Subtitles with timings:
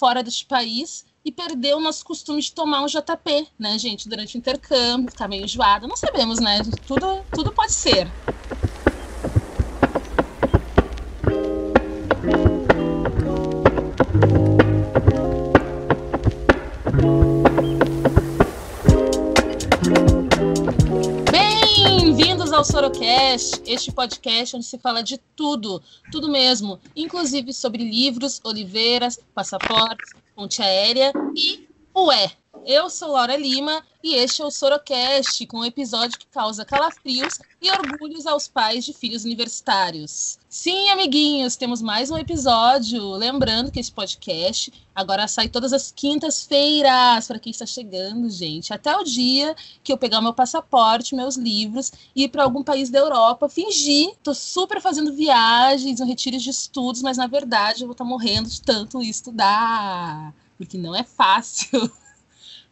[0.00, 4.36] fora deste país e perdeu o nosso costume de tomar um JP, né, gente, durante
[4.36, 5.86] o intercâmbio, ficar meio enjoada.
[5.86, 6.62] Não sabemos, né?
[6.86, 8.10] Tudo, tudo pode ser.
[23.72, 30.60] Este podcast onde se fala de tudo, tudo mesmo, inclusive sobre livros, oliveiras, passaportes, ponte
[30.62, 32.39] aérea e ué.
[32.66, 37.38] Eu sou Laura Lima e este é o Sorocast, com um episódio que causa calafrios
[37.60, 40.38] e orgulhos aos pais de filhos universitários.
[40.48, 43.12] Sim, amiguinhos, temos mais um episódio.
[43.12, 48.74] Lembrando que esse podcast agora sai todas as quintas-feiras para quem está chegando, gente.
[48.74, 52.90] Até o dia que eu pegar meu passaporte, meus livros e ir para algum país
[52.90, 57.86] da Europa, fingir, tô super fazendo viagens, um retiro de estudos, mas na verdade eu
[57.86, 61.90] vou estar tá morrendo de tanto estudar, porque não é fácil.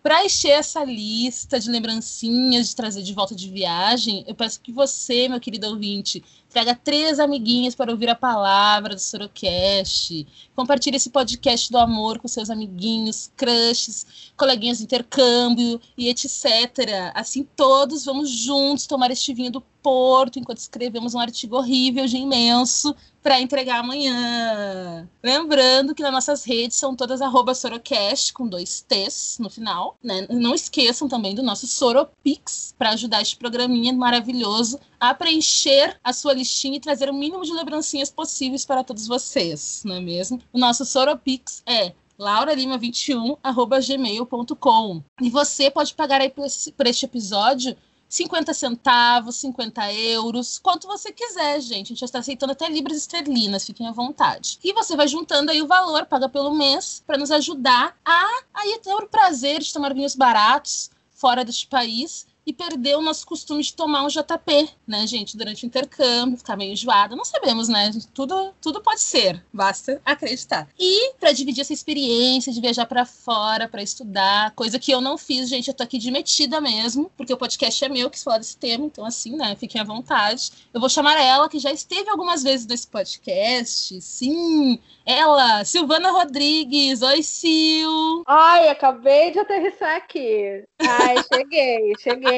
[0.08, 4.72] Para encher essa lista de lembrancinhas de trazer de volta de viagem, eu peço que
[4.72, 10.26] você, meu querido ouvinte, traga três amiguinhas para ouvir a palavra do Sorocast.
[10.56, 17.12] Compartilhe esse podcast do amor com seus amiguinhos, crushes, coleguinhas de intercâmbio e etc.
[17.12, 22.16] Assim todos vamos juntos tomar este vinho do Porto enquanto escrevemos um artigo horrível de
[22.16, 25.08] imenso para entregar amanhã.
[25.22, 29.96] Lembrando que nas nossas redes são todas arroba Sorocast, com dois T's no final.
[30.02, 30.26] Né?
[30.30, 36.32] Não esqueçam também do nosso Soropix, para ajudar este programinha maravilhoso a preencher a sua
[36.32, 40.40] listinha e trazer o mínimo de lembrancinhas possíveis para todos vocês, não é mesmo?
[40.52, 45.02] O nosso Soropix é lauralima21@gmail.com.
[45.22, 47.76] E você pode pagar aí por, esse, por este episódio
[48.08, 51.72] 50 centavos, 50 euros, quanto você quiser, gente.
[51.72, 54.58] A gente já está aceitando até libras esterlinas, fiquem à vontade.
[54.64, 58.78] E você vai juntando aí o valor, paga pelo mês, para nos ajudar a aí
[58.82, 63.62] ter o prazer de tomar vinhos baratos fora deste país e perdeu o nosso costume
[63.62, 67.14] de tomar um JP, né, gente, durante o intercâmbio, ficar meio enjoada.
[67.14, 67.90] Não sabemos, né?
[68.14, 70.66] Tudo, tudo pode ser, basta acreditar.
[70.78, 75.18] E para dividir essa experiência de viajar para fora, para estudar, coisa que eu não
[75.18, 78.38] fiz, gente, eu tô aqui de metida mesmo, porque o podcast é meu que fala
[78.38, 80.50] desse tema, então assim, né, fiquem à vontade.
[80.72, 87.02] Eu vou chamar ela, que já esteve algumas vezes nesse podcast, sim, ela, Silvana Rodrigues.
[87.02, 88.24] Oi, Sil!
[88.26, 90.64] Ai, acabei de aterrissar aqui.
[90.78, 92.37] Ai, cheguei, cheguei,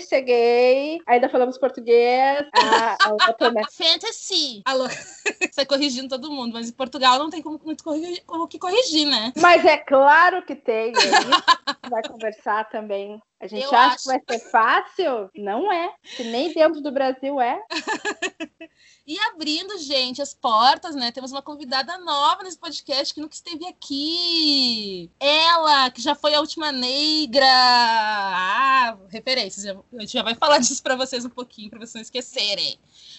[0.00, 1.00] cheguei.
[1.06, 2.46] Ainda falamos português.
[2.54, 2.96] Ah,
[3.72, 4.62] Fantasy.
[4.64, 4.86] Alô,
[5.52, 9.06] sai corrigindo todo mundo, mas em Portugal não tem como, muito corrigir, como que corrigir,
[9.06, 9.32] né?
[9.36, 10.92] Mas é claro que tem.
[10.92, 13.20] É vai conversar também.
[13.38, 14.02] A gente Eu acha acho...
[14.02, 15.30] que vai ser fácil?
[15.36, 15.92] Não é.
[16.04, 17.60] Se nem dentro do Brasil é.
[19.06, 21.12] e abrindo, gente, as portas, né?
[21.12, 25.10] Temos uma convidada nova nesse podcast que nunca esteve aqui.
[25.20, 27.46] Ela, que já foi a última negra.
[27.46, 29.66] Ah, referências.
[29.66, 32.78] A gente já vai falar disso para vocês um pouquinho, para vocês não esquecerem.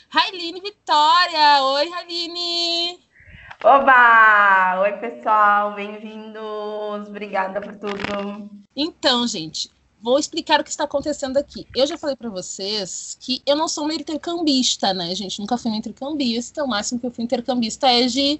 [0.09, 1.63] Railine Vitória.
[1.63, 2.99] Oi, Railine.
[3.63, 4.79] Oba!
[4.81, 7.09] Oi, pessoal, bem-vindos.
[7.09, 8.49] Obrigada por tudo.
[8.75, 9.69] Então, gente,
[9.99, 11.67] vou explicar o que está acontecendo aqui.
[11.75, 15.39] Eu já falei para vocês que eu não sou uma intercambista, né, gente?
[15.39, 16.63] Nunca fui uma intercambista.
[16.63, 18.39] O máximo que eu fui intercambista é de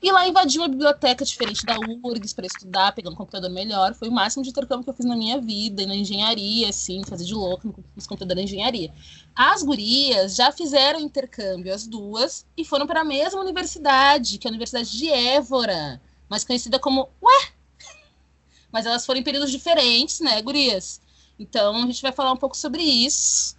[0.00, 3.94] ir lá invadir uma biblioteca diferente da URGS para estudar, pegar um computador melhor.
[3.94, 7.02] Foi o máximo de intercâmbio que eu fiz na minha vida, e na engenharia, assim,
[7.04, 8.92] fazer de louco nos computadores da engenharia.
[9.34, 14.48] As gurias já fizeram intercâmbio, as duas, e foram para a mesma universidade, que é
[14.48, 17.08] a Universidade de Évora, mais conhecida como.
[17.22, 17.52] Ué!
[18.70, 21.00] Mas elas foram em períodos diferentes, né, gurias?
[21.38, 23.56] Então a gente vai falar um pouco sobre isso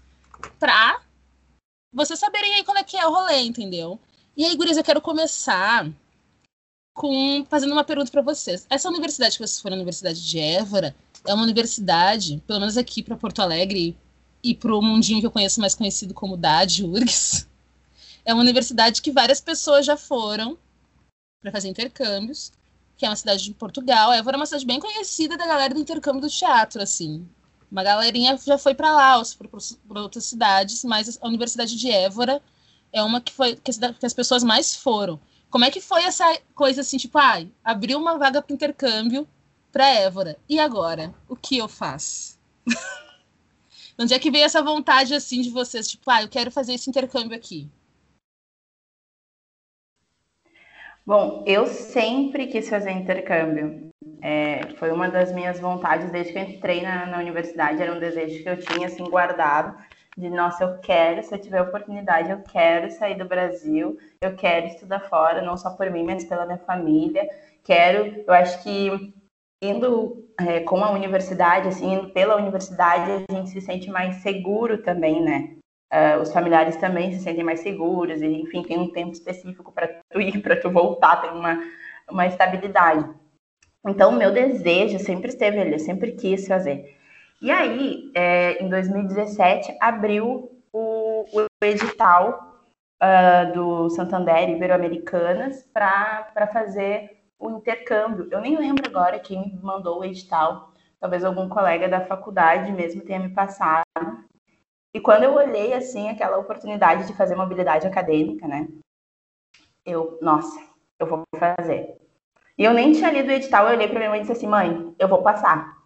[0.57, 1.01] pra
[1.91, 3.99] vocês saberem aí qual é que é o rolê, entendeu?
[4.37, 5.89] E aí, gurias, eu quero começar
[6.99, 8.67] com fazendo uma pergunta para vocês.
[8.69, 10.93] Essa universidade que vocês foram, a Universidade de Évora,
[11.25, 13.95] é uma universidade, pelo menos aqui para Porto Alegre
[14.43, 17.47] e para o mundinho que eu conheço mais conhecido como DAD, URGS,
[18.25, 20.57] é uma universidade que várias pessoas já foram
[21.41, 22.51] para fazer intercâmbios,
[22.97, 24.11] que é uma cidade de Portugal.
[24.11, 27.25] Évora é uma cidade bem conhecida da galera do intercâmbio do teatro, assim.
[27.71, 29.23] Uma galerinha já foi para lá,
[29.87, 32.41] para outras cidades, mas a Universidade de Évora
[32.91, 33.71] é uma que foi que
[34.05, 35.17] as pessoas mais foram.
[35.49, 39.27] Como é que foi essa coisa assim, tipo, ai, ah, abriu uma vaga para intercâmbio
[39.71, 40.37] para Évora.
[40.47, 41.13] E agora?
[41.27, 42.39] O que eu faço?
[43.97, 46.89] Onde é que veio essa vontade assim de vocês, tipo, ah, eu quero fazer esse
[46.89, 47.69] intercâmbio aqui?
[51.05, 53.89] Bom, eu sempre quis fazer intercâmbio.
[54.21, 57.99] É, foi uma das minhas vontades desde que eu entrei na, na, universidade, era um
[57.99, 59.75] desejo que eu tinha assim guardado.
[60.17, 64.67] De nossa, eu quero, se eu tiver oportunidade, eu quero sair do Brasil, eu quero
[64.67, 67.29] estudar fora, não só por mim, mas pela minha família.
[67.63, 69.13] Quero, eu acho que
[69.61, 74.81] indo é, com a universidade, assim, indo pela universidade, a gente se sente mais seguro
[74.81, 75.55] também, né?
[75.91, 79.87] Uh, os familiares também se sentem mais seguros, e enfim, tem um tempo específico para
[79.87, 81.59] tu ir, para tu voltar, tem uma,
[82.09, 83.09] uma estabilidade.
[83.87, 86.98] Então, o meu desejo sempre esteve ali, eu sempre quis fazer.
[87.41, 92.59] E aí, é, em 2017, abriu o, o edital
[93.01, 98.27] uh, do Santander Ibero-Americanas para fazer o intercâmbio.
[98.29, 103.01] Eu nem lembro agora quem me mandou o edital, talvez algum colega da faculdade mesmo
[103.01, 103.85] tenha me passado.
[104.93, 108.67] E quando eu olhei assim aquela oportunidade de fazer mobilidade acadêmica, né?
[109.85, 110.59] Eu, nossa,
[110.99, 111.97] eu vou fazer.
[112.57, 114.47] E eu nem tinha lido o edital, eu olhei para minha mãe e disse assim:
[114.47, 115.78] "Mãe, eu vou passar.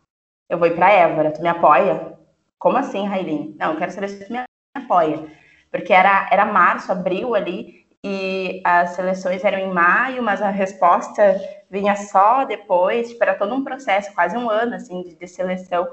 [0.49, 2.17] Eu vou ir para Évora, tu me apoia?"
[2.59, 3.55] Como assim, Railin?
[3.59, 4.39] Não, eu quero saber se tu me
[4.75, 5.25] apoia.
[5.71, 11.39] Porque era era março, abril ali, e as seleções eram em maio, mas a resposta
[11.69, 15.87] vinha só depois, tipo, era todo um processo, quase um ano, assim, de, de, seleção.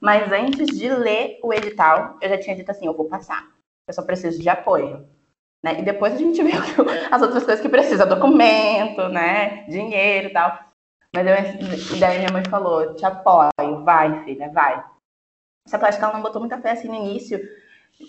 [0.00, 3.46] Mas antes de ler o edital, eu já tinha dito assim, eu vou passar,
[3.86, 5.08] eu só preciso de apoio.
[5.62, 5.80] Né?
[5.80, 6.58] E depois a gente viu
[7.10, 10.69] as outras coisas que precisa, documento, né, dinheiro e tal.
[11.14, 14.84] Mas eu, daí minha mãe falou, te apoio, vai, filha, vai.
[15.66, 17.40] Só que eu acho que ela não botou muita fé assim no início,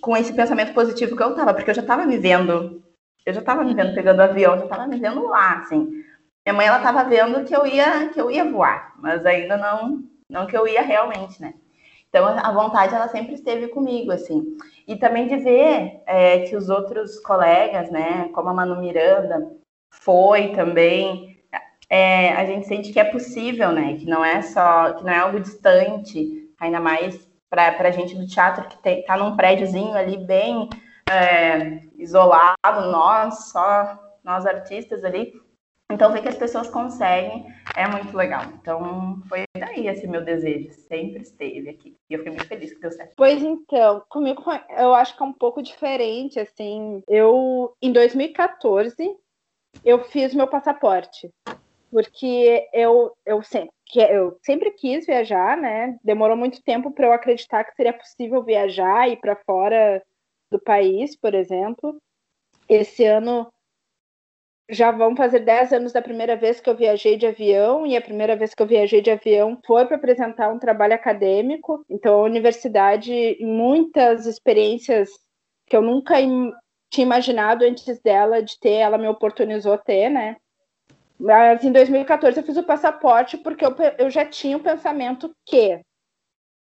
[0.01, 2.81] com esse pensamento positivo que eu tava, porque eu já tava vivendo
[3.25, 6.03] eu já estava me vendo pegando avião, já estava me vendo lá, assim.
[6.45, 10.03] Minha mãe, ela estava vendo que eu ia que eu ia voar, mas ainda não
[10.29, 11.53] não que eu ia realmente, né?
[12.09, 14.57] Então a vontade ela sempre esteve comigo, assim.
[14.87, 19.51] E também de ver é, que os outros colegas, né, como a Manu Miranda,
[19.93, 21.30] foi também,
[21.91, 23.97] é, a gente sente que é possível, né?
[23.97, 28.25] Que não é só, que não é algo distante, ainda mais para a gente do
[28.25, 30.69] teatro que está num prédiozinho ali bem
[31.11, 35.33] é, isolado, nós, só nós artistas ali.
[35.91, 37.45] Então, ver que as pessoas conseguem
[37.75, 38.43] é muito legal.
[38.53, 41.97] Então, foi daí esse meu desejo, sempre esteve aqui.
[42.09, 43.11] E eu fiquei muito feliz que deu certo.
[43.17, 44.41] Pois então, comigo
[44.77, 47.03] eu acho que é um pouco diferente, assim.
[47.05, 48.95] Eu, em 2014,
[49.83, 51.29] eu fiz meu passaporte.
[51.91, 53.71] Porque eu, eu, sempre,
[54.09, 55.97] eu sempre quis viajar, né?
[56.03, 60.01] Demorou muito tempo para eu acreditar que seria possível viajar e para fora
[60.49, 61.97] do país, por exemplo.
[62.69, 63.51] Esse ano
[64.69, 68.01] já vão fazer 10 anos da primeira vez que eu viajei de avião, e a
[68.01, 71.83] primeira vez que eu viajei de avião foi para apresentar um trabalho acadêmico.
[71.89, 75.09] Então, a universidade, muitas experiências
[75.67, 76.15] que eu nunca
[76.89, 80.37] tinha imaginado antes dela de ter, ela me oportunizou ter, né?
[81.21, 85.79] Mas em 2014 eu fiz o passaporte porque eu, eu já tinha o pensamento que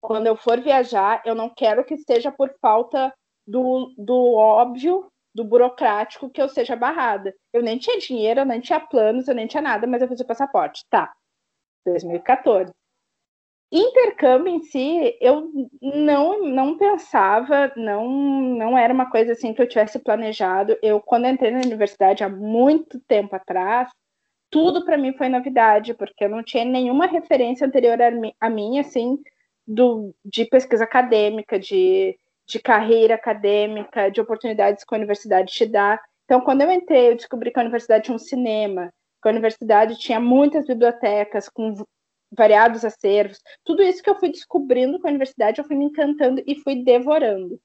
[0.00, 3.12] quando eu for viajar, eu não quero que seja por falta
[3.46, 7.34] do, do óbvio, do burocrático, que eu seja barrada.
[7.52, 10.20] Eu nem tinha dinheiro, eu nem tinha planos, eu nem tinha nada, mas eu fiz
[10.20, 10.84] o passaporte.
[10.88, 11.12] Tá.
[11.84, 12.72] 2014.
[13.70, 15.50] Intercâmbio em si, eu
[15.82, 20.78] não, não pensava, não, não era uma coisa assim que eu tivesse planejado.
[20.82, 23.90] Eu, quando entrei na universidade há muito tempo atrás,
[24.50, 27.98] tudo para mim foi novidade, porque eu não tinha nenhuma referência anterior
[28.40, 29.19] a, mim, assim,
[29.66, 36.00] do, de pesquisa acadêmica, de de carreira acadêmica, de oportunidades que a universidade te dá.
[36.25, 39.98] Então, quando eu entrei, eu descobri que a universidade tinha um cinema, que a universidade
[39.98, 41.75] tinha muitas bibliotecas com
[42.31, 43.40] variados acervos.
[43.64, 46.85] Tudo isso que eu fui descobrindo com a universidade, eu fui me encantando e fui
[46.85, 47.61] devorando.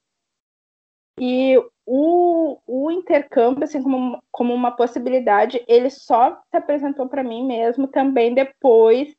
[1.19, 7.45] E o, o intercâmbio, assim, como, como uma possibilidade, ele só se apresentou para mim
[7.45, 9.13] mesmo também depois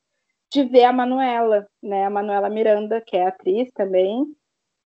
[0.50, 2.04] de ver a Manuela, né?
[2.04, 4.24] A Manuela Miranda, que é atriz também,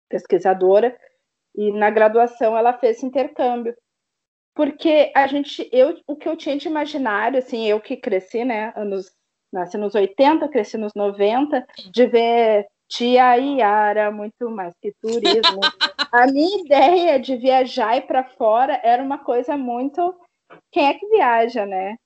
[0.08, 0.96] pesquisadora,
[1.54, 3.74] e na graduação ela fez intercâmbio.
[4.54, 8.72] Porque a gente, eu, o que eu tinha de imaginário, assim, eu que cresci, né,
[8.76, 9.10] anos,
[9.52, 15.60] nasci nos 80, cresci nos 90, de ver tia Iara, muito mais que turismo.
[16.12, 20.14] a minha ideia de viajar e para fora era uma coisa muito
[20.70, 21.96] quem é que viaja, né?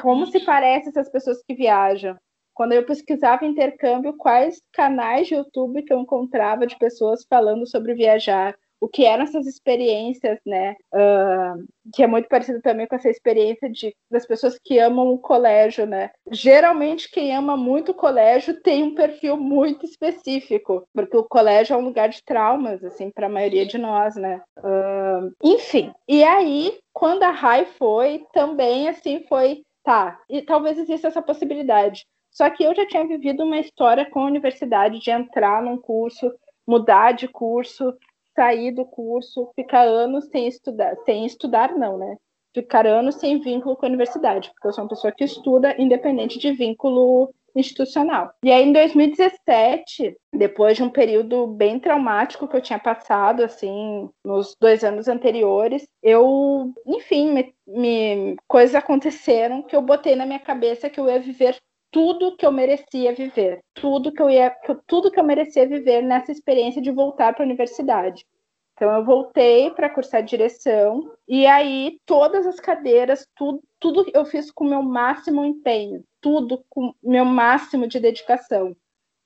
[0.00, 2.16] Como se parece essas pessoas que viajam?
[2.54, 7.94] quando eu pesquisava intercâmbio, quais canais de YouTube que eu encontrava de pessoas falando sobre
[7.94, 10.76] viajar, o que eram essas experiências, né?
[10.92, 11.64] Uh,
[11.94, 15.86] que é muito parecido também com essa experiência de, das pessoas que amam o colégio,
[15.86, 16.10] né?
[16.30, 21.76] Geralmente, quem ama muito o colégio tem um perfil muito específico, porque o colégio é
[21.78, 24.42] um lugar de traumas, assim, para a maioria de nós, né?
[24.58, 31.08] Uh, enfim, e aí, quando a Rai foi, também, assim, foi tá, e talvez exista
[31.08, 32.04] essa possibilidade.
[32.30, 36.30] Só que eu já tinha vivido uma história com a universidade de entrar num curso,
[36.66, 37.94] mudar de curso,
[38.34, 42.16] sair do curso, ficar anos sem estudar, sem estudar não, né?
[42.54, 46.38] Ficar anos sem vínculo com a universidade, porque eu sou uma pessoa que estuda independente
[46.38, 48.32] de vínculo institucional.
[48.44, 54.08] E aí, em 2017, depois de um período bem traumático que eu tinha passado, assim,
[54.24, 60.40] nos dois anos anteriores, eu, enfim, me, me, coisas aconteceram que eu botei na minha
[60.40, 61.56] cabeça que eu ia viver
[61.94, 64.50] tudo que eu merecia viver, tudo que eu ia,
[64.84, 68.26] tudo que eu merecia viver nessa experiência de voltar para a universidade.
[68.72, 74.50] Então eu voltei para cursar direção e aí todas as cadeiras, tudo, tudo eu fiz
[74.50, 78.74] com o meu máximo empenho, tudo com meu máximo de dedicação.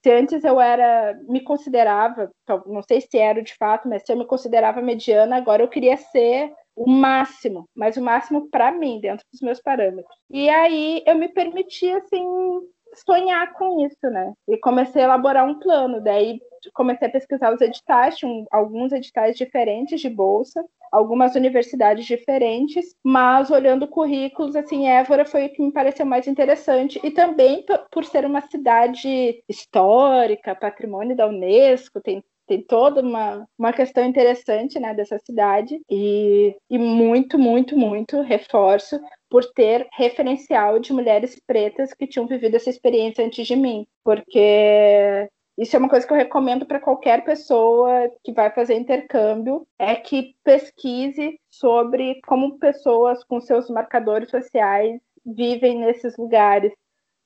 [0.05, 2.31] Se antes eu era, me considerava,
[2.67, 5.97] não sei se era de fato, mas se eu me considerava mediana, agora eu queria
[5.97, 6.53] ser
[6.85, 10.17] o máximo, mas o máximo para mim, dentro dos meus parâmetros.
[10.31, 12.25] E aí eu me permiti assim
[12.95, 14.33] sonhar com isso, né?
[14.49, 16.01] E comecei a elaborar um plano.
[16.01, 16.41] Daí
[16.75, 23.51] comecei a pesquisar os editais, tinha alguns editais diferentes de bolsa, algumas universidades diferentes, mas
[23.51, 27.01] olhando currículos, assim, Évora foi o que me pareceu mais interessante.
[27.05, 33.73] E também por ser uma cidade histórica, patrimônio da Unesco, tem tem toda uma, uma
[33.73, 35.81] questão interessante né, dessa cidade.
[35.91, 42.57] E, e muito, muito, muito reforço por ter referencial de mulheres pretas que tinham vivido
[42.57, 45.29] essa experiência antes de mim, porque
[45.59, 49.97] isso é uma coisa que eu recomendo para qualquer pessoa que vai fazer intercâmbio, é
[49.97, 56.73] que pesquise sobre como pessoas com seus marcadores sociais vivem nesses lugares,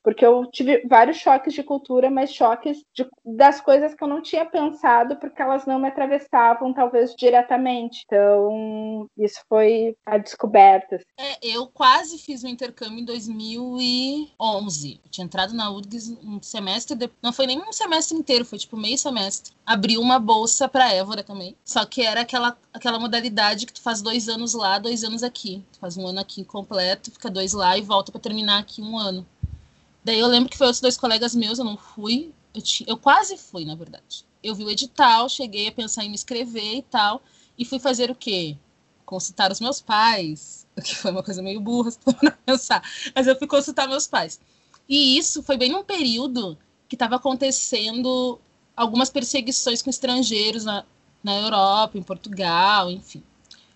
[0.03, 4.21] porque eu tive vários choques de cultura, mas choques de, das coisas que eu não
[4.21, 8.03] tinha pensado, porque elas não me atravessavam, talvez, diretamente.
[8.05, 10.99] Então, isso foi a descoberta.
[11.17, 14.99] É, eu quase fiz um intercâmbio em 2011.
[15.03, 17.09] Eu tinha entrado na URGS um semestre, de...
[17.21, 19.53] não foi nem um semestre inteiro, foi tipo meio semestre.
[19.65, 21.55] Abri uma bolsa para Évora também.
[21.63, 25.63] Só que era aquela, aquela modalidade que tu faz dois anos lá, dois anos aqui.
[25.71, 28.97] Tu faz um ano aqui completo, fica dois lá e volta para terminar aqui um
[28.97, 29.25] ano.
[30.03, 32.33] Daí eu lembro que foi outros dois colegas meus, eu não fui.
[32.53, 34.25] Eu, eu quase fui, na verdade.
[34.43, 37.21] Eu vi o edital, cheguei a pensar em me inscrever e tal.
[37.57, 38.57] E fui fazer o quê?
[39.05, 40.63] Consultar os meus pais.
[40.75, 42.81] O que foi uma coisa meio burra, se for pensar.
[43.13, 44.39] Mas eu fui consultar meus pais.
[44.89, 46.57] E isso foi bem num período
[46.89, 48.39] que estava acontecendo
[48.75, 50.83] algumas perseguições com estrangeiros na,
[51.23, 53.23] na Europa, em Portugal, enfim.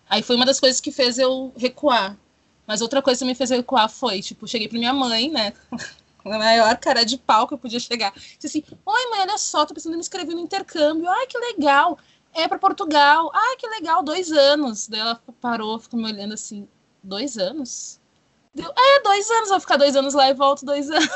[0.10, 2.18] Aí foi uma das coisas que fez eu recuar.
[2.66, 5.54] Mas outra coisa que me fez recuar foi, tipo, cheguei para minha mãe, né?
[6.36, 8.14] a maior cara de pau que eu podia chegar.
[8.14, 11.10] Disse assim: Oi, mãe, olha só, tô precisando me inscrever no intercâmbio.
[11.10, 11.98] Ai, que legal.
[12.34, 13.32] É para Portugal.
[13.34, 14.88] Ai, que legal, dois anos.
[14.88, 16.68] Daí ela parou, ficou me olhando assim:
[17.04, 18.00] Dois anos?
[18.54, 19.50] Deu, é, dois anos.
[19.50, 21.10] Vou ficar dois anos lá e volto dois anos.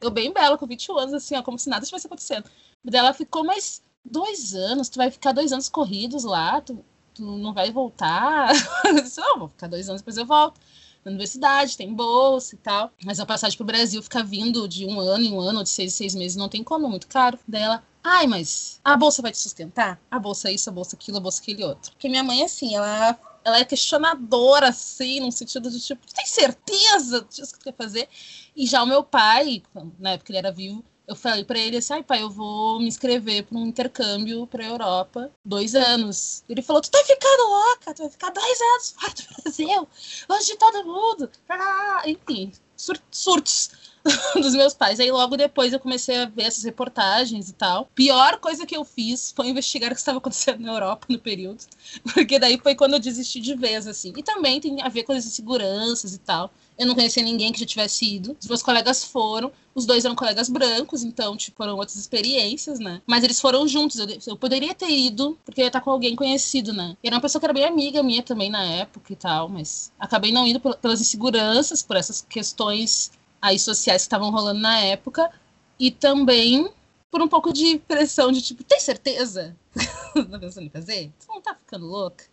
[0.00, 2.48] Eu bem bela, com 21 anos, assim, ó, como se nada estivesse acontecendo.
[2.84, 4.88] Daí ela ficou, mas dois anos?
[4.88, 6.60] Tu vai ficar dois anos corridos lá?
[6.60, 6.84] Tu,
[7.14, 8.52] tu não vai voltar?
[8.84, 10.60] Eu disse: vou ficar dois anos, depois eu volto
[11.04, 12.92] na universidade, tem bolsa e tal.
[13.04, 15.92] Mas a passagem pro Brasil fica vindo de um ano em um ano, de seis
[15.92, 17.38] em seis meses, não tem como, é muito caro.
[17.46, 20.00] Daí ela, ai, mas a bolsa vai te sustentar?
[20.10, 21.92] A bolsa isso, a bolsa aquilo, a bolsa aquele outro.
[21.92, 27.26] Porque minha mãe, assim, ela ela é questionadora, assim, no sentido de tipo, tem certeza
[27.28, 28.08] disso que tu quer fazer?
[28.56, 29.62] E já o meu pai,
[29.98, 32.86] na época ele era vivo, eu falei para ele assim, ai pai, eu vou me
[32.88, 36.42] inscrever para um intercâmbio para Europa, dois anos.
[36.48, 39.88] Ele falou, tu tá ficando louca, tu vai ficar dois anos fora do Brasil,
[40.28, 41.30] longe de todo mundo.
[41.48, 43.70] Ah, enfim, sur surtos
[44.34, 45.00] dos meus pais.
[45.00, 47.86] Aí logo depois eu comecei a ver essas reportagens e tal.
[47.94, 51.64] Pior coisa que eu fiz foi investigar o que estava acontecendo na Europa no período,
[52.14, 54.12] porque daí foi quando eu desisti de vez, assim.
[54.16, 56.52] E também tem a ver com as inseguranças e tal.
[56.78, 58.36] Eu não conhecia ninguém que já tivesse ido.
[58.40, 59.52] Os meus colegas foram.
[59.74, 63.02] Os dois eram colegas brancos, então, tipo, foram outras experiências, né?
[63.06, 63.98] Mas eles foram juntos.
[63.98, 66.96] Eu, eu poderia ter ido, porque eu ia estar com alguém conhecido, né?
[67.02, 69.92] E era uma pessoa que era bem amiga minha também na época e tal, mas
[69.98, 75.30] acabei não indo pelas inseguranças, por essas questões aí sociais que estavam rolando na época.
[75.78, 76.68] E também
[77.10, 79.56] por um pouco de pressão de tipo, tem certeza?
[80.28, 81.12] não pensando em fazer?
[81.28, 82.24] Não tá ficando louca?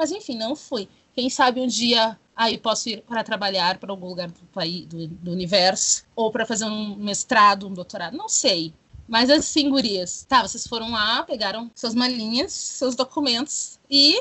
[0.00, 0.88] Mas enfim, não fui.
[1.12, 5.06] Quem sabe um dia aí posso ir para trabalhar para algum lugar do país, do,
[5.06, 8.72] do universo, ou para fazer um mestrado, um doutorado, não sei.
[9.06, 14.18] Mas assim, gurias, tá, vocês foram lá, pegaram suas malinhas, seus documentos e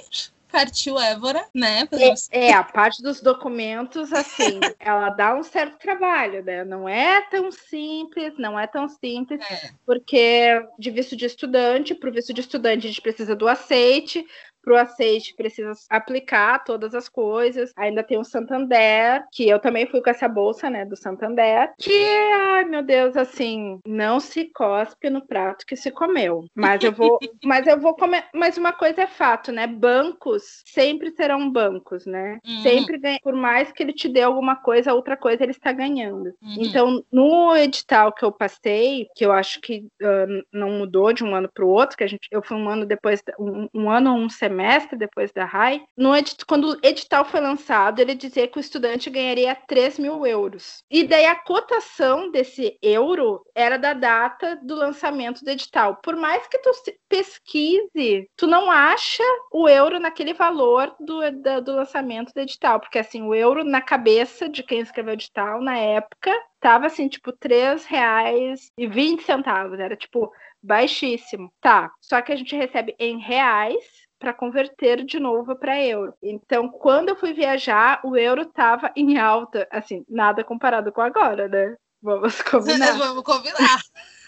[0.52, 1.88] partiu Évora, né?
[2.32, 6.66] É, é, a parte dos documentos, assim, ela dá um certo trabalho, né?
[6.66, 9.72] Não é tão simples, não é tão simples, é.
[9.86, 14.26] porque de visto de estudante, para o visto de estudante a gente precisa do aceite,
[14.62, 17.72] para o azeite precisa aplicar todas as coisas.
[17.76, 22.06] Ainda tem o Santander, que eu também fui com essa bolsa, né, do Santander, que,
[22.34, 26.46] ai meu Deus, assim, não se cospe no prato que se comeu.
[26.54, 28.26] Mas eu vou, mas eu vou comer.
[28.34, 29.66] Mas uma coisa é fato, né?
[29.68, 32.40] Bancos sempre serão bancos, né?
[32.46, 32.62] Uhum.
[32.62, 36.34] Sempre ganha, por mais que ele te dê alguma coisa, outra coisa ele está ganhando.
[36.42, 36.56] Uhum.
[36.60, 41.36] Então, no edital que eu passei, que eu acho que uh, não mudou de um
[41.36, 44.12] ano para o outro, que a gente, eu fui um ano depois, um, um ano
[44.12, 44.49] ou um semestre
[44.98, 49.10] depois da RAI, no edit, quando o edital foi lançado, ele dizia que o estudante
[49.10, 50.84] ganharia 3 mil euros.
[50.90, 55.98] E daí a cotação desse euro era da data do lançamento do edital.
[56.04, 56.72] Por mais que tu
[57.08, 63.00] pesquise, tu não acha o euro naquele valor do, do, do lançamento do edital, porque
[63.00, 67.32] assim, o euro na cabeça de quem escreveu o edital na época tava assim, tipo,
[67.32, 69.80] três reais e vinte centavos.
[69.80, 71.52] Era tipo baixíssimo.
[71.62, 71.92] Tá.
[72.02, 76.14] Só que a gente recebe em reais para converter de novo para euro.
[76.22, 81.48] Então, quando eu fui viajar, o euro tava em alta, assim, nada comparado com agora,
[81.48, 81.76] né?
[82.02, 82.94] Vamos combinar.
[83.00, 83.82] Vamos combinar.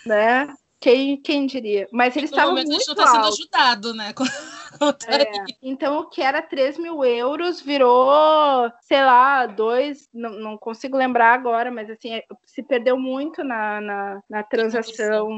[0.05, 0.47] Né?
[0.81, 1.87] Quem, quem diria?
[1.91, 2.87] Mas eles estavam muito altos.
[2.87, 4.13] está sendo ajudado, né?
[5.07, 5.45] É.
[5.61, 11.33] Então, o que era 3 mil euros virou, sei lá, dois, não, não consigo lembrar
[11.33, 15.29] agora, mas assim, é, se perdeu muito na, na, na transação,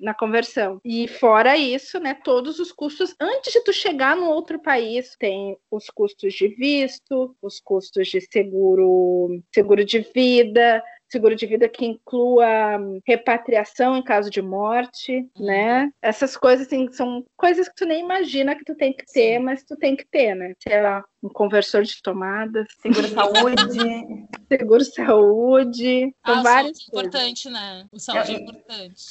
[0.00, 0.80] na conversão.
[0.84, 5.56] E fora isso, né, todos os custos, antes de tu chegar no outro país, tem
[5.70, 11.84] os custos de visto, os custos de seguro, seguro de vida, seguro de vida que
[11.84, 15.46] inclua hum, repatriação em caso de morte, uhum.
[15.46, 15.90] né?
[16.00, 19.62] Essas coisas assim, são coisas que tu nem imagina que tu tem que ter, mas
[19.62, 20.54] tu tem que ter, né?
[20.58, 26.88] Sei lá, um conversor de tomadas, seguro saúde, seguro saúde, ah, são várias coisas.
[26.88, 27.86] importante, né?
[27.92, 29.04] O saúde é, é importante.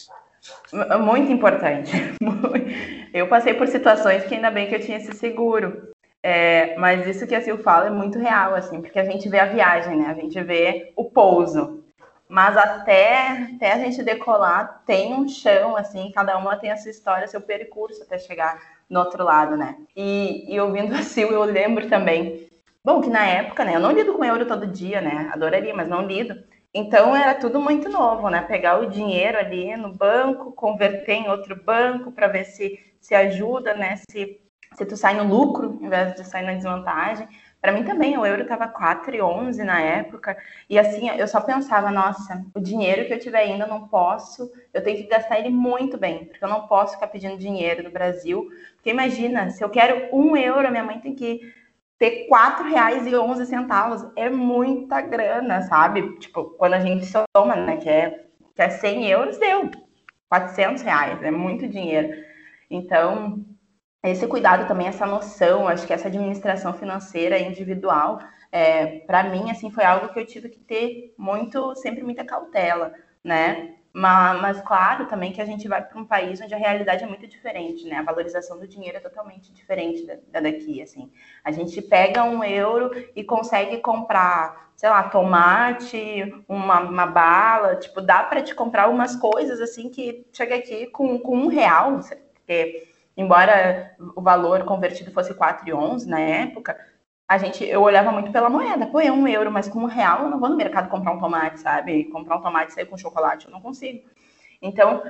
[1.01, 1.91] Muito importante.
[3.13, 5.91] Eu passei por situações que ainda bem que eu tinha esse seguro.
[6.24, 9.39] É, mas isso que a Sil fala é muito real, assim, porque a gente vê
[9.39, 10.05] a viagem, né?
[10.08, 11.81] A gente vê o pouso.
[12.32, 16.90] Mas até, até a gente decolar, tem um chão, assim, cada uma tem a sua
[16.90, 18.58] história, seu percurso até chegar
[18.90, 19.76] no outro lado, né?
[19.94, 22.50] E, e ouvindo a Sil, eu lembro também.
[22.86, 23.76] Bom, que na época, né?
[23.76, 25.30] Eu não lido com euro todo dia, né?
[25.34, 26.42] Adoraria, mas não lido.
[26.74, 28.42] Então era tudo muito novo, né?
[28.44, 33.74] Pegar o dinheiro ali no banco, converter em outro banco para ver se se ajuda,
[33.74, 33.98] né?
[34.10, 34.40] Se,
[34.74, 37.27] se tu sai no lucro em vez de sair na desvantagem.
[37.62, 40.36] Para mim também, o euro estava 4,11 na época.
[40.68, 44.52] E assim, eu só pensava, nossa, o dinheiro que eu tiver ainda, eu não posso,
[44.74, 47.92] eu tenho que gastar ele muito bem, porque eu não posso ficar pedindo dinheiro no
[47.92, 48.50] Brasil.
[48.76, 51.40] Porque imagina, se eu quero um euro, minha mãe tem que
[52.00, 54.12] ter R$ reais e 11 centavos.
[54.16, 56.18] É muita grana, sabe?
[56.18, 59.70] Tipo, quando a gente soma, né, que é, que é 100 euros, deu
[60.28, 62.10] 400 reais, é muito dinheiro.
[62.72, 63.46] Então,
[64.03, 68.20] esse cuidado também, essa noção, acho que essa administração financeira individual,
[68.51, 72.94] é, para mim, assim, foi algo que eu tive que ter muito, sempre muita cautela,
[73.24, 73.75] né?
[73.94, 77.07] Mas, mas, claro, também que a gente vai para um país onde a realidade é
[77.07, 77.98] muito diferente, né?
[77.98, 81.11] A valorização do dinheiro é totalmente diferente da, da daqui, assim.
[81.44, 88.01] A gente pega um euro e consegue comprar, sei lá, tomate, uma, uma bala, tipo,
[88.01, 92.00] dá para te comprar umas coisas, assim, que chega aqui com, com um real,
[92.33, 92.91] porque
[93.22, 96.77] embora o valor convertido fosse 4,11 na época,
[97.27, 98.88] a gente, eu olhava muito pela moeda.
[98.88, 101.20] Pô, é um euro, mas com um real eu não vou no mercado comprar um
[101.20, 102.05] tomate, sabe?
[102.05, 104.10] Comprar um tomate e sair com chocolate, eu não consigo.
[104.62, 105.01] Então,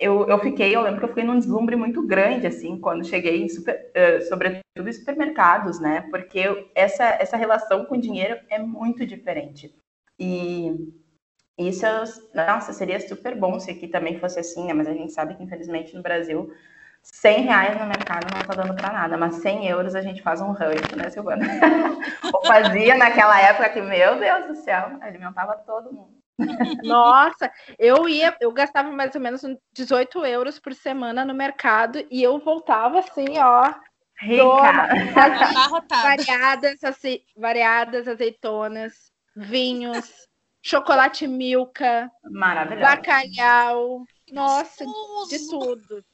[0.00, 3.42] eu, eu fiquei, eu lembro que eu fiquei num deslumbre muito grande, assim, quando cheguei,
[3.42, 6.00] em super, uh, sobretudo em supermercados, né?
[6.10, 9.74] Porque essa, essa relação com o dinheiro é muito diferente.
[10.18, 10.92] E
[11.58, 11.86] isso,
[12.34, 14.72] nossa, seria super bom se aqui também fosse assim, né?
[14.72, 16.50] Mas a gente sabe que, infelizmente, no Brasil
[17.12, 20.40] 100 reais no mercado não tá dando para nada, mas 100 euros a gente faz
[20.40, 21.44] um rancho, né, Silvana?
[22.34, 26.16] Ou fazia naquela época que, meu Deus do céu, alimentava todo mundo.
[26.82, 29.42] Nossa, eu ia, eu gastava mais ou menos
[29.72, 33.72] 18 euros por semana no mercado e eu voltava assim, ó.
[34.18, 34.88] Rica.
[36.02, 40.28] variadas, assim, variadas azeitonas, vinhos,
[40.62, 42.10] chocolate milka,
[42.80, 44.84] bacalhau, nossa,
[45.28, 46.04] de tudo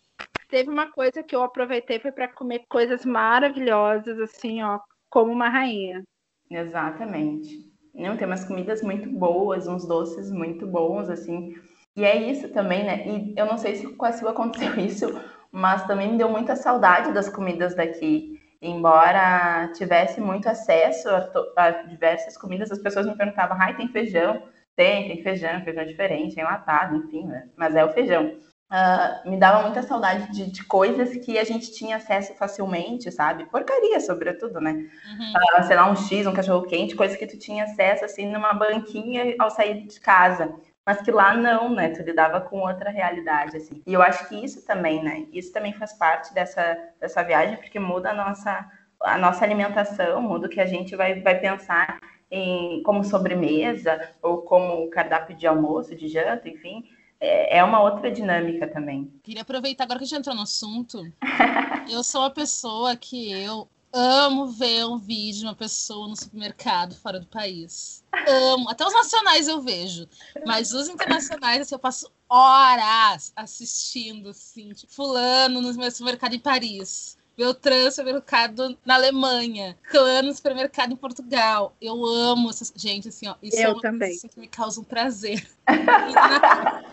[0.53, 5.49] teve uma coisa que eu aproveitei foi para comer coisas maravilhosas, assim, ó, como uma
[5.49, 6.03] rainha.
[6.51, 7.73] Exatamente.
[7.95, 11.55] Não, tem umas comidas muito boas, uns doces muito bons, assim.
[11.97, 13.07] E é isso também, né?
[13.09, 15.07] E eu não sei se com a Silva aconteceu isso,
[15.51, 18.39] mas também me deu muita saudade das comidas daqui.
[18.61, 24.43] Embora tivesse muito acesso a, a diversas comidas, as pessoas me perguntavam, ai, tem feijão?
[24.77, 27.49] Tem, tem feijão, feijão diferente, enlatado, enfim, né?
[27.57, 28.39] mas é o feijão.
[28.73, 33.45] Uh, me dava muita saudade de, de, coisas que a gente tinha acesso facilmente, sabe?
[33.45, 34.73] Porcaria, sobretudo, né?
[34.73, 35.61] Uhum.
[35.61, 38.55] Uh, sei lá, um X, um cachorro quente, coisa que tu tinha acesso assim numa
[38.55, 40.55] banquinha ao sair de casa
[40.85, 41.91] mas que lá não, né?
[41.91, 43.81] Tu lidava com outra realidade, assim.
[43.87, 45.27] E eu acho que isso também, né?
[45.33, 48.69] Isso também faz parte dessa, dessa viagem, porque muda a nossa,
[49.01, 54.43] a nossa alimentação, muda o que a gente vai, vai pensar em, como sobremesa ou
[54.43, 56.83] como cardápio de almoço, de janta, enfim
[57.23, 59.13] é, é uma outra dinâmica também.
[59.23, 61.01] Queria aproveitar agora que a gente entrou no assunto.
[61.89, 66.97] eu sou uma pessoa que eu amo ver um vídeo de uma pessoa no supermercado
[66.97, 68.03] fora do país.
[68.27, 68.69] Amo.
[68.69, 70.09] Até os nacionais eu vejo.
[70.45, 76.41] Mas os internacionais, assim, eu passo horas assistindo, assim, tipo, fulano no meu supermercado em
[76.41, 77.17] Paris.
[77.37, 81.75] Beltrán supermercado na Alemanha, Clã supermercado em Portugal.
[81.81, 83.37] Eu amo essas gente assim, ó.
[83.43, 84.19] Isso eu é uma também.
[84.19, 85.47] que me causa um prazer.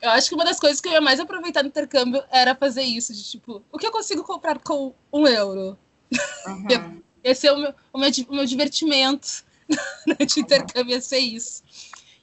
[0.00, 2.82] Eu acho que uma das coisas que eu ia mais aproveitar no intercâmbio era fazer
[2.82, 5.78] isso, de tipo, o que eu consigo comprar com um euro?
[6.46, 7.02] Uhum.
[7.22, 9.44] Esse é o meu, o meu, o meu divertimento
[10.26, 11.62] de intercâmbio, ia ser isso.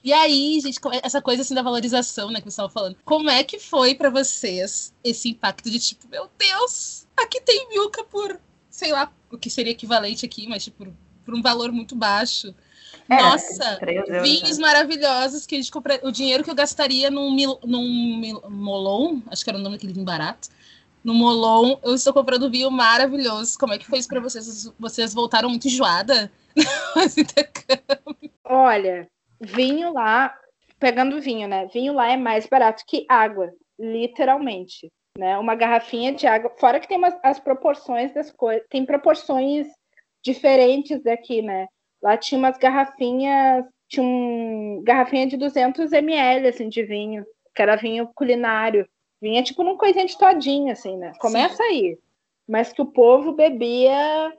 [0.04, 2.98] E aí, gente, essa coisa assim da valorização, né, que você estava falando.
[3.04, 8.04] Como é que foi para vocês esse impacto de tipo, meu Deus, aqui tem milka
[8.04, 8.40] por,
[8.70, 10.88] sei lá, o que seria equivalente aqui, mas tipo,
[11.26, 12.54] por um valor muito baixo.
[13.10, 13.80] É, Nossa,
[14.22, 14.68] vinhos né?
[14.68, 16.00] maravilhosos que a gente compra...
[16.04, 17.60] O dinheiro que eu gastaria num, mil...
[17.66, 18.42] num mil...
[18.50, 20.50] Molon, acho que era o nome daquele vinho barato.
[21.04, 23.58] No Molon, eu estou comprando vinho maravilhoso.
[23.58, 24.72] Como é que foi isso para vocês?
[24.78, 26.32] Vocês voltaram muito enjoada?
[28.46, 29.08] Olha,
[29.40, 30.36] vinho lá,
[30.80, 31.68] pegando vinho, né?
[31.68, 34.92] Vinho lá é mais barato que água, literalmente.
[35.18, 35.38] Né?
[35.38, 39.68] Uma garrafinha de água, fora que tem umas, as proporções das coisas, tem proporções
[40.24, 41.68] diferentes daqui, né?
[42.02, 47.76] Lá tinha umas garrafinhas, tinha um garrafinha de 200 ml, assim, de vinho, que era
[47.76, 48.88] vinho culinário.
[49.22, 51.12] Vinha é tipo num coisinha de todinho, assim, né?
[51.20, 51.64] Começa Sim.
[51.64, 51.98] aí.
[52.48, 54.34] Mas que o povo bebia,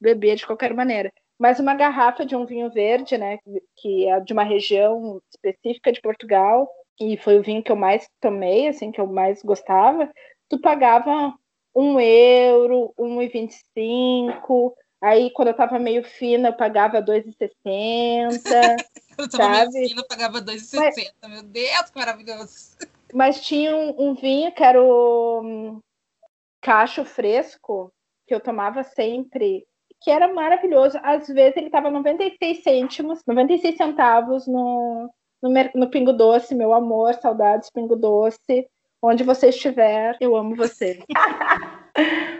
[0.00, 1.12] bebia de qualquer maneira.
[1.38, 3.38] Mas uma garrafa de um vinho verde, né?
[3.76, 6.68] Que é de uma região específica de Portugal,
[7.00, 10.08] e foi o vinho que eu mais tomei, assim, que eu mais gostava,
[10.48, 11.34] tu pagava
[11.74, 17.54] um euro, 1,25, Aí, quando eu tava meio fina, eu pagava 2,60.
[19.18, 19.72] eu tava sabe?
[19.72, 21.12] meio fina, eu pagava 2,60.
[21.22, 21.30] Mas...
[21.30, 22.76] Meu Deus, que maravilhoso.
[23.12, 25.80] Mas tinha um, um vinho que era o um,
[26.60, 27.92] cacho fresco,
[28.26, 29.66] que eu tomava sempre,
[30.00, 30.98] que era maravilhoso.
[31.02, 35.10] Às vezes ele tava 96 cêntimos, 96 centavos no,
[35.42, 38.66] no, no Pingo Doce, meu amor, saudades Pingo Doce.
[39.02, 41.04] Onde você estiver, eu amo você.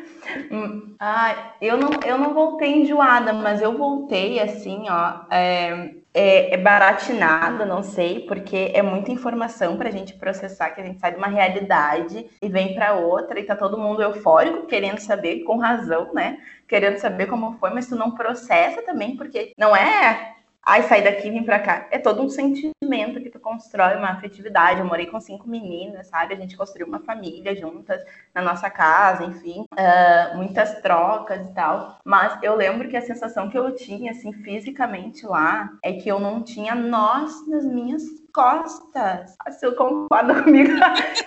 [0.98, 5.20] ah, eu não, eu não voltei enjoada, mas eu voltei assim, ó.
[5.30, 10.80] É, é, é baratinada, não sei, porque é muita informação para a gente processar, que
[10.80, 14.66] a gente sai de uma realidade e vem para outra, e tá todo mundo eufórico,
[14.68, 16.38] querendo saber, com razão, né?
[16.68, 21.30] Querendo saber como foi, mas tu não processa também, porque não é ai, sair daqui
[21.30, 21.86] vim pra cá.
[21.90, 24.80] É todo um sentimento que tu constrói, uma afetividade.
[24.80, 26.34] Eu morei com cinco meninas, sabe?
[26.34, 28.00] A gente construiu uma família juntas
[28.34, 31.98] na nossa casa, enfim, uh, muitas trocas e tal.
[32.04, 36.18] Mas eu lembro que a sensação que eu tinha, assim, fisicamente lá, é que eu
[36.18, 39.36] não tinha nós nas minhas costas.
[39.58, 40.72] Se eu concorda comigo,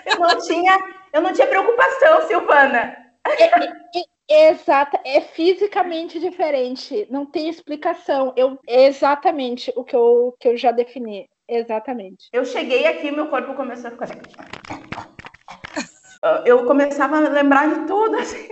[0.06, 0.78] eu não tinha,
[1.12, 2.96] eu não tinha preocupação, Silvana.
[3.26, 8.34] É, Exata, é fisicamente diferente, não tem explicação.
[8.36, 12.28] Eu é exatamente o que eu, que eu já defini, exatamente.
[12.30, 14.08] Eu cheguei aqui, meu corpo começou a ficar.
[16.44, 18.48] Eu começava a lembrar de tudo, assim,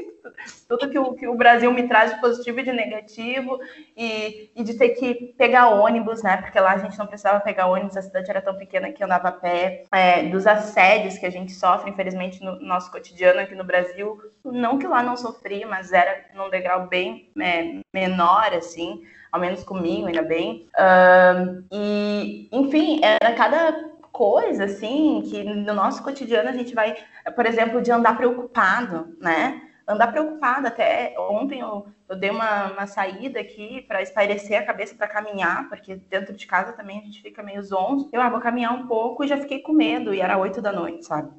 [0.69, 3.59] tudo que o, que o Brasil me traz de positivo e de negativo,
[3.97, 6.37] e, e de ter que pegar ônibus, né?
[6.39, 9.29] Porque lá a gente não precisava pegar ônibus, a cidade era tão pequena que andava
[9.29, 13.65] a pé, é, dos assédios que a gente sofre, infelizmente, no nosso cotidiano aqui no
[13.65, 14.21] Brasil.
[14.45, 19.63] Não que lá não sofria, mas era num degrau bem é, menor, assim, ao menos
[19.63, 20.69] comigo, ainda bem.
[20.75, 26.97] Uh, e, enfim, era cada coisa, assim, que no nosso cotidiano a gente vai,
[27.35, 29.61] por exemplo, de andar preocupado, né?
[29.87, 30.69] Andar preocupada.
[30.69, 35.69] Até ontem eu, eu dei uma, uma saída aqui para espairecer a cabeça para caminhar,
[35.69, 38.09] porque dentro de casa também a gente fica meio zonzo.
[38.13, 40.73] Eu ah, vou caminhar um pouco e já fiquei com medo, e era oito da
[40.73, 41.31] noite, sabe?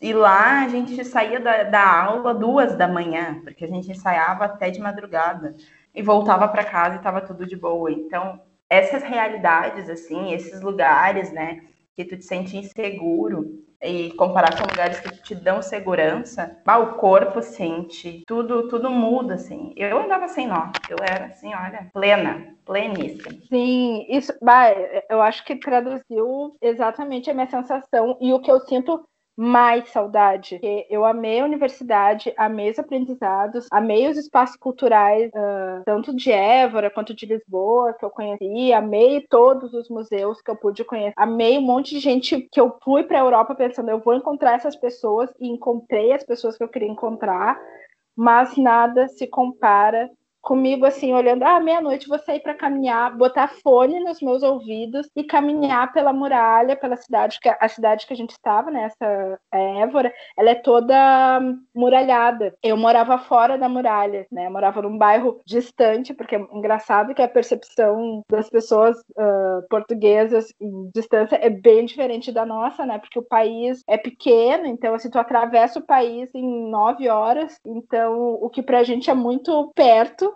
[0.00, 4.44] E lá a gente saía da, da aula duas da manhã, porque a gente ensaiava
[4.44, 5.54] até de madrugada
[5.94, 7.90] e voltava para casa e estava tudo de boa.
[7.90, 11.62] Então, essas realidades, assim, esses lugares, né?
[11.96, 16.94] Que tu te sente inseguro e comparar com lugares que te dão segurança, bah, o
[16.94, 19.72] corpo sente, tudo, tudo muda, assim.
[19.76, 23.36] Eu andava sem nó, eu era assim, olha, plena, pleníssima.
[23.48, 24.72] Sim, isso, bah,
[25.08, 29.06] eu acho que traduziu exatamente a minha sensação e o que eu sinto
[29.36, 30.58] mais saudade.
[30.58, 36.32] Porque eu amei a universidade, amei os aprendizados, amei os espaços culturais, uh, tanto de
[36.32, 41.12] Évora quanto de Lisboa, que eu conheci, amei todos os museus que eu pude conhecer,
[41.16, 44.54] amei um monte de gente que eu fui para a Europa pensando, eu vou encontrar
[44.54, 47.60] essas pessoas, e encontrei as pessoas que eu queria encontrar,
[48.16, 50.08] mas nada se compara
[50.46, 55.24] comigo assim, olhando, ah, meia-noite vou sair para caminhar, botar fone nos meus ouvidos e
[55.24, 59.80] caminhar pela muralha, pela cidade, que a cidade que a gente estava, né, essa é
[59.80, 61.40] Évora, ela é toda
[61.74, 62.54] muralhada.
[62.62, 67.28] Eu morava fora da muralha, né, morava num bairro distante, porque é engraçado que a
[67.28, 73.28] percepção das pessoas uh, portuguesas em distância é bem diferente da nossa, né, porque o
[73.28, 78.62] país é pequeno, então assim, tu atravessa o país em nove horas, então o que
[78.62, 80.35] pra gente é muito perto,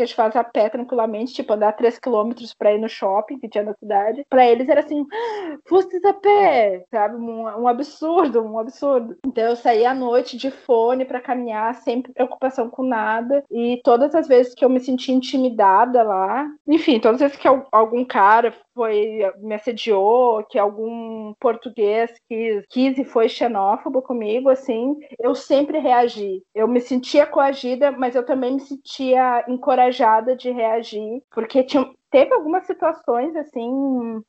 [0.00, 3.38] que a gente faz a pé tranquilamente, tipo, andar 3 quilômetros pra ir no shopping
[3.38, 4.24] que tinha na cidade.
[4.30, 7.16] Pra eles era assim, ah, a pé, sabe?
[7.16, 9.16] Um, um, absurdo, um absurdo.
[9.26, 13.44] Então eu saí à noite de fone para caminhar, sem preocupação com nada.
[13.50, 17.48] E todas as vezes que eu me senti intimidada lá, enfim, todas as vezes que
[17.70, 24.96] algum cara foi me assediou, que algum português quis, quis e foi xenófobo comigo, assim,
[25.18, 26.42] eu sempre reagi.
[26.54, 29.89] Eu me sentia coagida, mas eu também me sentia encorajada
[30.36, 34.22] de reagir, porque tinha, teve algumas situações assim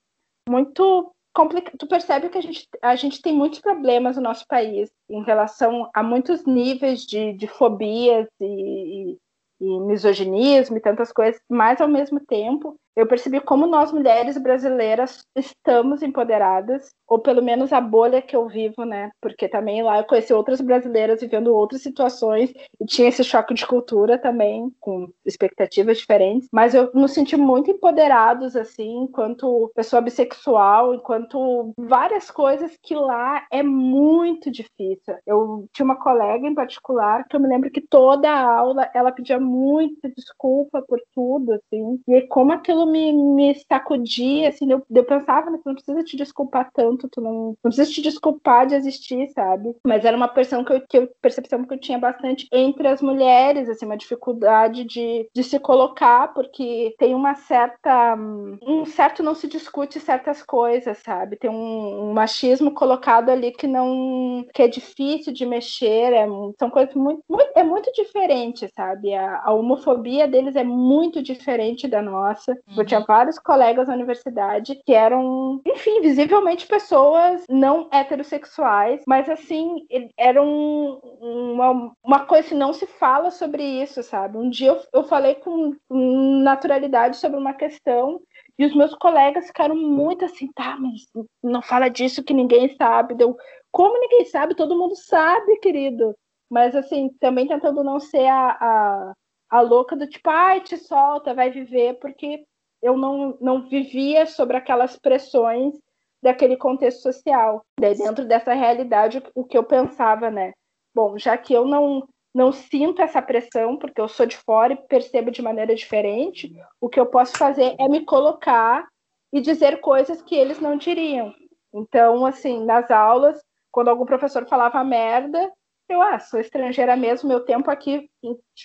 [0.47, 1.77] muito complicadas.
[1.79, 5.89] Tu percebe que a gente, a gente tem muitos problemas no nosso país em relação
[5.93, 9.17] a muitos níveis de, de fobias e,
[9.59, 15.25] e misoginismo e tantas coisas, mas ao mesmo tempo eu percebi como nós mulheres brasileiras
[15.35, 19.11] estamos empoderadas, ou pelo menos a bolha que eu vivo, né?
[19.21, 23.65] Porque também lá eu conheci outras brasileiras vivendo outras situações e tinha esse choque de
[23.65, 30.93] cultura também, com expectativas diferentes, mas eu nos senti muito empoderados, assim, enquanto pessoa bissexual,
[30.93, 35.15] enquanto várias coisas que lá é muito difícil.
[35.25, 39.11] Eu tinha uma colega em particular que eu me lembro que toda a aula ela
[39.11, 44.83] pedia muita desculpa por tudo, assim, e como aquilo aquilo me, me sacudia, assim, eu,
[44.89, 48.75] eu pensava, né, não precisa te desculpar tanto, tu não, não precisa te desculpar de
[48.75, 49.75] existir, sabe?
[49.85, 53.01] Mas era uma percepção que eu, que eu, percepção que eu tinha bastante entre as
[53.01, 59.35] mulheres, assim, uma dificuldade de, de se colocar, porque tem uma certa, um certo não
[59.35, 61.37] se discute certas coisas, sabe?
[61.37, 66.25] Tem um, um machismo colocado ali que não, que é difícil de mexer, é,
[66.57, 69.13] são coisas muito, muito, é muito diferente, sabe?
[69.13, 72.57] A, a homofobia deles é muito diferente da nossa.
[72.77, 79.85] Eu tinha vários colegas na universidade que eram, enfim, visivelmente pessoas não heterossexuais, mas assim,
[80.17, 84.37] eram uma, uma coisa que não se fala sobre isso, sabe?
[84.37, 88.21] Um dia eu, eu falei com naturalidade sobre uma questão
[88.57, 91.01] e os meus colegas ficaram muito assim, tá, mas
[91.43, 93.15] não fala disso que ninguém sabe.
[93.15, 93.35] Deu,
[93.71, 94.55] como ninguém sabe?
[94.55, 96.15] Todo mundo sabe, querido.
[96.49, 99.13] Mas assim, também tentando não ser a, a,
[99.49, 102.45] a louca do tipo, ai, te solta, vai viver, porque
[102.81, 105.73] eu não, não vivia sobre aquelas pressões
[106.21, 107.65] daquele contexto social.
[107.79, 110.53] Daí, dentro dessa realidade, o que eu pensava, né?
[110.93, 114.87] Bom, já que eu não, não sinto essa pressão, porque eu sou de fora e
[114.87, 118.87] percebo de maneira diferente, o que eu posso fazer é me colocar
[119.33, 121.33] e dizer coisas que eles não diriam.
[121.73, 123.41] Então, assim, nas aulas,
[123.71, 125.51] quando algum professor falava merda,
[125.91, 128.09] eu, ah, sou estrangeira mesmo, meu tempo aqui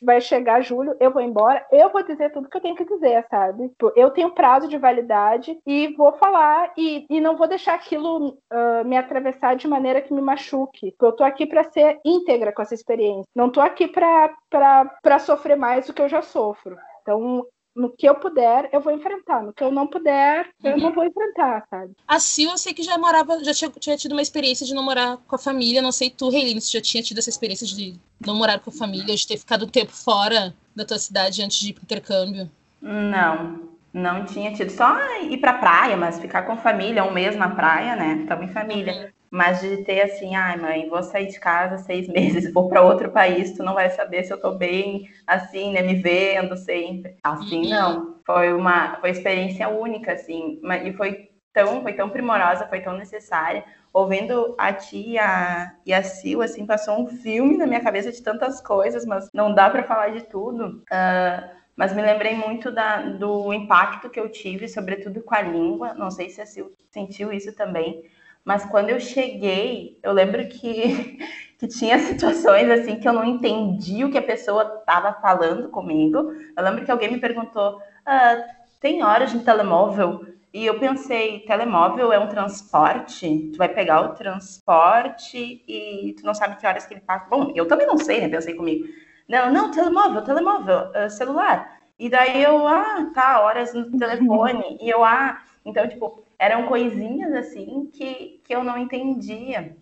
[0.02, 3.26] vai chegar julho, eu vou embora, eu vou dizer tudo que eu tenho que dizer,
[3.30, 3.68] sabe?
[3.70, 8.28] Tipo, eu tenho prazo de validade e vou falar e, e não vou deixar aquilo
[8.28, 10.94] uh, me atravessar de maneira que me machuque.
[11.00, 15.86] Eu tô aqui para ser íntegra com essa experiência, não tô aqui para sofrer mais
[15.86, 16.76] do que eu já sofro.
[17.02, 19.42] Então, no que eu puder, eu vou enfrentar.
[19.42, 20.78] No que eu não puder, eu uhum.
[20.78, 21.92] não vou enfrentar, sabe?
[22.08, 24.82] A Sil, eu sei que já morava, já tinha, tinha, tido uma experiência de não
[24.82, 25.82] morar com a família.
[25.82, 27.94] Não sei tu, Reiline, se já tinha tido essa experiência de
[28.26, 31.70] não morar com a família, de ter ficado tempo fora da tua cidade antes de
[31.70, 32.50] ir pro intercâmbio.
[32.80, 34.70] Não, não tinha tido.
[34.70, 38.20] Só ir pra praia, mas ficar com família, um mês na praia, né?
[38.22, 39.12] Estamos em família.
[39.36, 43.10] Mas de ter assim, ai mãe, vou sair de casa seis meses, vou para outro
[43.10, 47.18] país, tu não vai saber se eu tô bem, assim, né, me vendo sempre.
[47.22, 47.68] Assim uhum.
[47.68, 48.16] não.
[48.24, 53.62] Foi uma, foi experiência única, assim, e foi tão, foi tão primorosa, foi tão necessária.
[53.92, 58.62] Ouvindo a tia e a Sil, assim, passou um filme na minha cabeça de tantas
[58.62, 60.82] coisas, mas não dá para falar de tudo.
[60.90, 65.92] Uh, mas me lembrei muito da, do impacto que eu tive, sobretudo com a língua.
[65.92, 68.02] Não sei se a Sil sentiu isso também
[68.46, 71.18] Mas quando eu cheguei, eu lembro que,
[71.58, 76.32] que tinha situações assim que eu não entendi o que a pessoa estava falando comigo.
[76.56, 78.46] Eu lembro que alguém me perguntou: ah,
[78.80, 80.24] tem horas de telemóvel?
[80.54, 83.50] E eu pensei, telemóvel é um transporte?
[83.52, 87.26] Tu vai pegar o transporte e tu não sabe que horas que ele passa.
[87.28, 88.28] Bom, eu também não sei, né?
[88.28, 88.86] Pensei comigo.
[89.28, 91.80] Não, não, telemóvel, telemóvel, uh, celular.
[91.98, 94.78] E daí eu, ah, tá, horas no telefone.
[94.80, 99.76] E eu, ah, então, tipo, eram coisinhas assim que, que eu não entendia.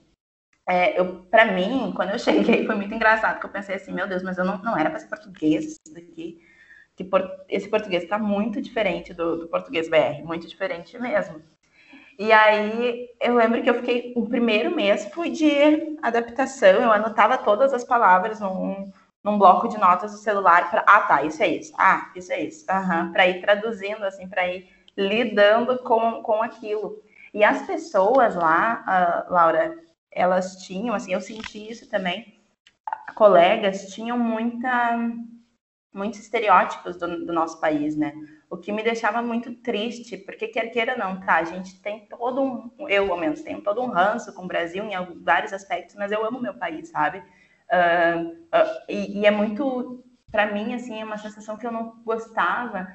[0.67, 4.23] É, para mim, quando eu cheguei, foi muito engraçado, porque eu pensei assim, meu Deus,
[4.23, 6.41] mas eu não, não era para ser português isso daqui.
[7.49, 11.43] Esse português está muito diferente do, do português BR, muito diferente mesmo.
[12.19, 17.37] E aí eu lembro que eu fiquei o primeiro mês foi de adaptação, eu anotava
[17.37, 21.49] todas as palavras num, num bloco de notas do celular para ah tá, isso é
[21.49, 21.73] isso.
[21.77, 22.65] Ah, isso é isso.
[22.71, 27.03] Uhum, para ir traduzindo assim, para ir lidando com, com aquilo.
[27.33, 29.77] E as pessoas lá, Laura,
[30.11, 32.41] elas tinham, assim, eu senti isso também,
[33.15, 34.99] colegas tinham muita,
[35.93, 38.13] muitos estereótipos do, do nosso país, né?
[38.49, 41.37] O que me deixava muito triste, porque quer queira não, tá?
[41.37, 44.85] A gente tem todo um, eu ao menos tenho todo um ranço com o Brasil
[44.85, 47.19] em vários aspectos, mas eu amo meu país, sabe?
[47.19, 52.01] Uh, uh, e, e, é muito, para mim, assim, é uma sensação que eu não
[52.05, 52.87] gostava,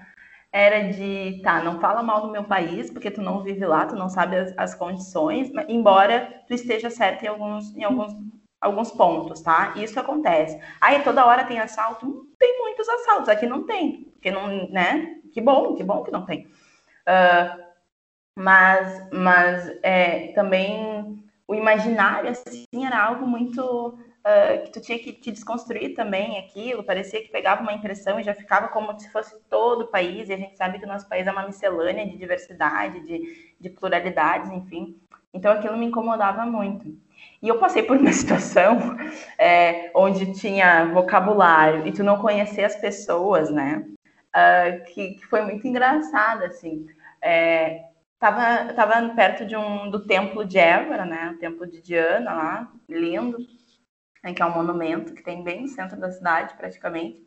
[0.51, 3.95] era de, tá, não fala mal do meu país, porque tu não vive lá, tu
[3.95, 8.15] não sabe as, as condições, embora tu esteja certo em alguns, em alguns,
[8.59, 9.73] alguns pontos, tá?
[9.75, 10.59] Isso acontece.
[10.81, 12.05] Aí toda hora tem assalto?
[12.05, 15.17] Não tem muitos assaltos, aqui não tem, porque não, né?
[15.31, 16.47] Que bom, que bom que não tem.
[17.07, 17.63] Uh,
[18.35, 25.11] mas, mas é, também o imaginário, assim, era algo muito uh, que tu tinha que
[25.11, 29.35] te desconstruir também aquilo, parecia que pegava uma impressão e já ficava como se fosse
[29.49, 32.17] todo o país, e a gente sabe que o nosso país é uma miscelânea de
[32.17, 34.95] diversidade, de, de pluralidades, enfim.
[35.33, 36.95] Então aquilo me incomodava muito.
[37.41, 38.97] E eu passei por uma situação
[39.37, 43.85] é, onde tinha vocabulário e tu não conhecer as pessoas, né?
[44.29, 46.85] Uh, que, que, foi muito engraçada, assim.
[47.21, 47.83] É,
[48.19, 51.31] tava, tava perto de um, do templo de Évora, né?
[51.33, 53.37] O templo de Diana lá, lindo
[54.23, 57.25] né, que é um monumento que tem bem no centro da cidade, praticamente.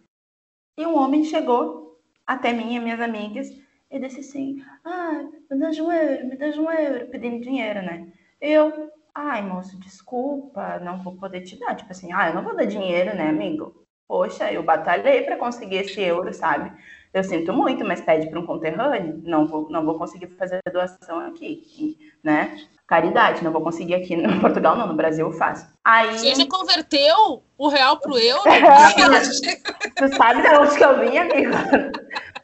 [0.76, 3.48] E um homem chegou até mim e minhas amigas
[3.90, 8.12] e disse assim: Ah, me dá um euro, me dá um euro, pedindo dinheiro, né?
[8.40, 11.76] Eu, ai, moço, desculpa, não vou poder te dar.
[11.76, 13.87] Tipo assim, ah, eu não vou dar dinheiro, né, amigo?
[14.09, 16.72] Poxa, eu batalhei para conseguir esse euro, sabe?
[17.12, 20.70] Eu sinto muito, mas pede para um conterrâneo, não vou, não vou conseguir fazer a
[20.70, 22.57] doação aqui, né?
[22.92, 23.42] caridade.
[23.42, 25.66] Não vou conseguir aqui no Portugal, não, no Brasil eu faço.
[25.83, 26.18] Aí...
[26.18, 28.42] Você já converteu o real pro euro?
[29.96, 31.53] tu sabe de onde que eu vim, amigo?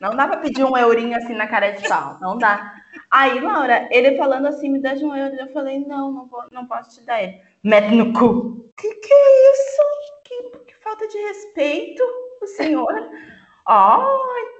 [0.00, 2.74] Não dá pra pedir um eurinho assim na cara de pau, não dá.
[3.10, 6.44] Aí, Laura, ele falando assim, me dá de um euro, eu falei, não, não, vou,
[6.50, 7.40] não posso te dar ele.
[7.62, 8.70] Mete no cu.
[8.76, 9.82] Que que é isso?
[10.24, 12.02] Que, que falta de respeito,
[12.42, 12.94] o senhor.
[13.68, 14.02] Ó,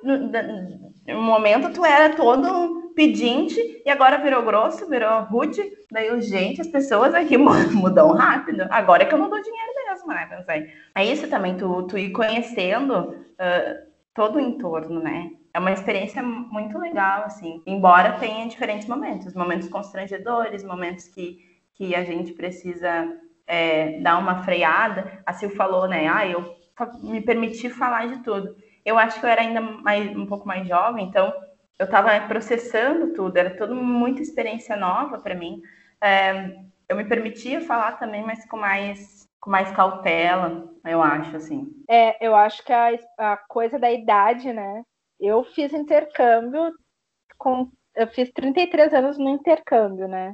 [0.03, 5.63] no, momento tu era todo pedinte e agora virou grosso, virou rude.
[5.91, 7.39] Daí gente, as pessoas aqui
[7.73, 8.67] mudam rápido.
[8.71, 10.27] Agora é que eu não dou dinheiro mesmo, né?
[10.27, 10.71] Pensei.
[10.95, 15.31] É isso também, tu, tu ir conhecendo uh, todo o entorno, né?
[15.55, 17.63] É uma experiência muito legal, assim.
[17.67, 19.35] Embora tenha diferentes momentos.
[19.35, 21.39] Momentos constrangedores, momentos que,
[21.75, 23.11] que a gente precisa
[23.47, 25.23] é, dar uma freada.
[25.25, 26.07] A Sil falou, né?
[26.09, 26.55] Ah, eu
[27.03, 28.55] me permiti falar de tudo.
[28.89, 31.31] Eu acho que eu era ainda mais, um pouco mais jovem, então
[31.79, 35.61] eu estava processando tudo, era toda muita experiência nova para mim.
[36.01, 36.57] É,
[36.89, 41.71] eu me permitia falar também, mas com mais com mais cautela, eu acho assim.
[41.89, 44.83] É, eu acho que a, a coisa da idade, né?
[45.21, 46.73] Eu fiz intercâmbio
[47.37, 50.33] com eu fiz 33 anos no intercâmbio, né?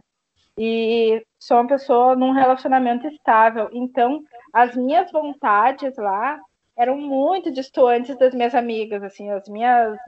[0.56, 6.38] E sou uma pessoa num relacionamento estável, então as minhas vontades lá
[6.76, 9.98] eram muito distantes das minhas amigas, assim, as minhas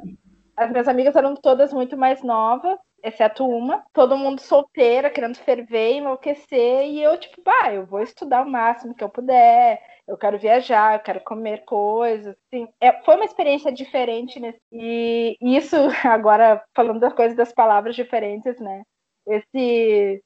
[0.56, 3.84] as minhas amigas eram todas muito mais novas, exceto uma.
[3.92, 6.86] Todo mundo solteira, querendo ferver, enlouquecer.
[6.86, 9.80] E eu, tipo, bah, eu vou estudar o máximo que eu puder.
[10.08, 12.34] Eu quero viajar, eu quero comer coisas.
[12.46, 14.40] Assim, é, foi uma experiência diferente.
[14.40, 18.82] Nesse, e isso, agora, falando das coisas, das palavras diferentes, né?
[19.26, 20.22] Esse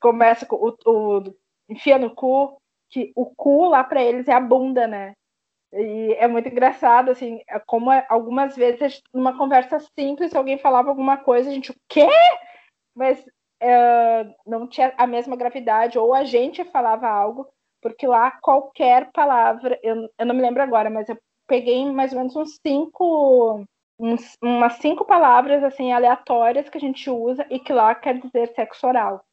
[0.00, 1.34] começa com o, o
[1.68, 2.56] enfia no cu,
[2.90, 5.14] que o cu lá para eles é a bunda, né?
[5.72, 10.90] E é muito engraçado, assim, é como é, algumas vezes, numa conversa simples, alguém falava
[10.90, 12.06] alguma coisa, a gente, o quê?
[12.94, 13.24] Mas
[13.60, 17.48] é, não tinha a mesma gravidade, ou a gente falava algo,
[17.80, 22.18] porque lá qualquer palavra, eu, eu não me lembro agora, mas eu peguei mais ou
[22.18, 23.64] menos uns cinco,
[23.98, 28.52] uns, umas cinco palavras, assim, aleatórias que a gente usa e que lá quer dizer
[28.54, 29.24] sexo oral.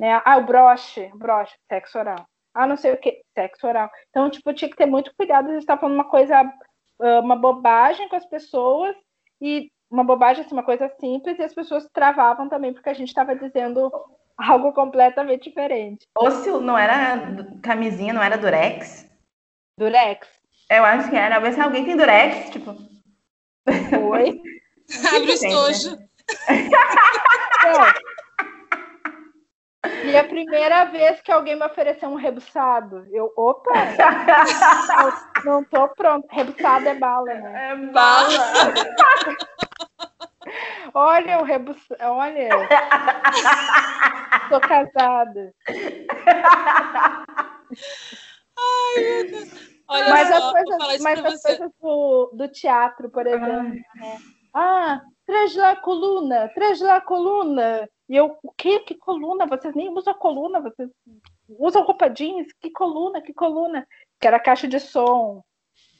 [0.00, 0.20] Né?
[0.24, 2.24] Ah, o broche, broche, sexo oral.
[2.58, 3.88] Ah, não sei o que, sexo oral.
[4.10, 6.40] Então, tipo, tinha que ter muito cuidado de estar falando uma coisa,
[7.00, 8.96] ah, uma bobagem com as pessoas
[9.40, 13.08] e uma bobagem, assim, uma coisa simples, e as pessoas travavam também, porque a gente
[13.08, 13.90] estava dizendo
[14.36, 16.04] algo completamente diferente.
[16.16, 19.08] Ou se não era camisinha, não era durex?
[19.78, 20.26] Durex?
[20.68, 21.38] Eu acho que era.
[21.38, 22.72] Mas se alguém tem durex, tipo.
[24.10, 24.42] Oi?
[25.14, 25.96] Abre o estojo.
[30.08, 33.70] E a primeira vez que alguém me ofereceu um rebuçado, eu, opa,
[35.04, 35.12] eu
[35.44, 36.26] não tô pronto.
[36.30, 37.72] Rebuçado é bala, né?
[37.72, 38.28] É bala.
[40.94, 42.48] olha o rebuçado, olha.
[44.48, 45.52] Tô casada.
[48.58, 49.78] Ai, meu Deus.
[49.90, 54.18] Olha mas só, as coisas, mas as coisas do, do, teatro, por exemplo, né?
[54.52, 57.86] Ah, traz lá a coluna, traz lá a coluna.
[58.08, 58.80] E eu, o quê?
[58.80, 59.46] Que coluna?
[59.46, 60.88] Vocês nem usam coluna, vocês
[61.46, 62.50] usam roupa jeans?
[62.58, 63.86] Que coluna, que coluna?
[64.18, 65.44] Que era caixa de som.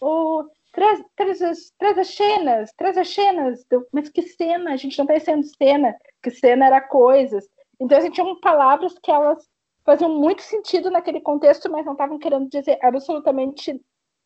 [0.00, 3.66] Oh, traz, traz, as, traz as cenas, traz as cenas.
[3.92, 4.72] Mas que cena?
[4.72, 7.46] A gente não está pensando cena, que cena era coisas.
[7.78, 9.46] Então, assim, tinham palavras que elas
[9.84, 13.78] faziam muito sentido naquele contexto, mas não estavam querendo dizer absolutamente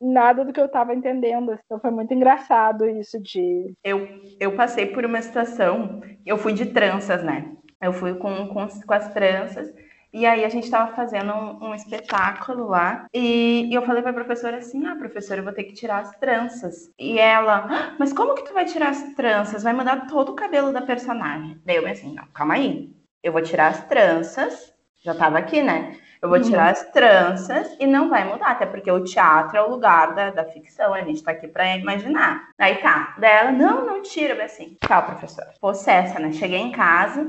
[0.02, 1.58] nada do que eu estava entendendo.
[1.64, 3.74] Então foi muito engraçado isso de.
[3.84, 4.08] Eu,
[4.40, 7.52] eu passei por uma situação, eu fui de tranças, né?
[7.80, 9.72] Eu fui com, com, com as tranças.
[10.12, 14.10] E aí a gente estava fazendo um, um, espetáculo lá e, e eu falei para
[14.10, 16.90] a professora assim, ah, professora, eu vou ter que tirar as tranças.
[16.98, 19.62] E ela, ah, mas como que tu vai tirar as tranças?
[19.62, 21.58] Vai mudar todo o cabelo da personagem.
[21.64, 22.94] Daí eu assim, não, calma aí.
[23.22, 25.96] Eu vou tirar as tranças, já estava aqui, né?
[26.22, 26.70] Eu vou tirar uhum.
[26.70, 30.44] as tranças e não vai mudar, até porque o teatro é o lugar da, da
[30.44, 32.50] ficção, a gente está aqui para imaginar.
[32.56, 35.52] Aí tá, daí ela, não, não tira, eu assim, tchau, professora.
[35.60, 36.30] Possessa, né?
[36.30, 37.28] Cheguei em casa,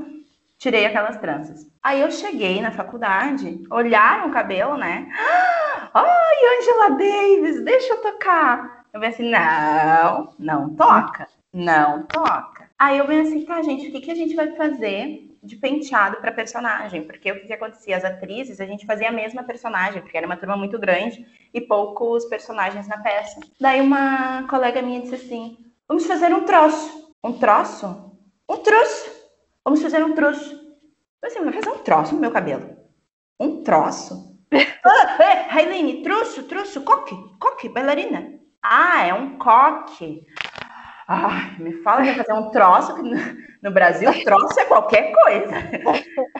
[0.58, 1.66] tirei aquelas tranças.
[1.82, 5.08] Aí eu cheguei na faculdade, olharam o cabelo, né?
[5.92, 8.84] Ai, Angela Davis, deixa eu tocar.
[8.92, 12.70] Eu venho assim, não, não toca, não toca.
[12.78, 16.16] Aí eu venho assim, tá, gente, o que, que a gente vai fazer de penteado
[16.16, 17.04] para personagem?
[17.04, 17.96] Porque o que, que acontecia?
[17.96, 21.60] As atrizes, a gente fazia a mesma personagem, porque era uma turma muito grande e
[21.60, 23.40] poucos personagens na peça.
[23.60, 27.12] Daí uma colega minha disse assim: vamos fazer um troço.
[27.22, 28.12] Um troço?
[28.48, 29.24] Um troço
[29.64, 30.54] Vamos fazer um troço.
[31.22, 32.76] Eu assim, vai fazer um troço no meu cabelo.
[33.40, 34.38] Um troço?
[34.84, 38.38] ah, é, troço, troço, coque, coque, bailarina.
[38.62, 40.26] Ah, é um coque.
[41.06, 43.02] Ah, me fala que fazer um troço, que
[43.62, 45.52] no Brasil troço é qualquer coisa.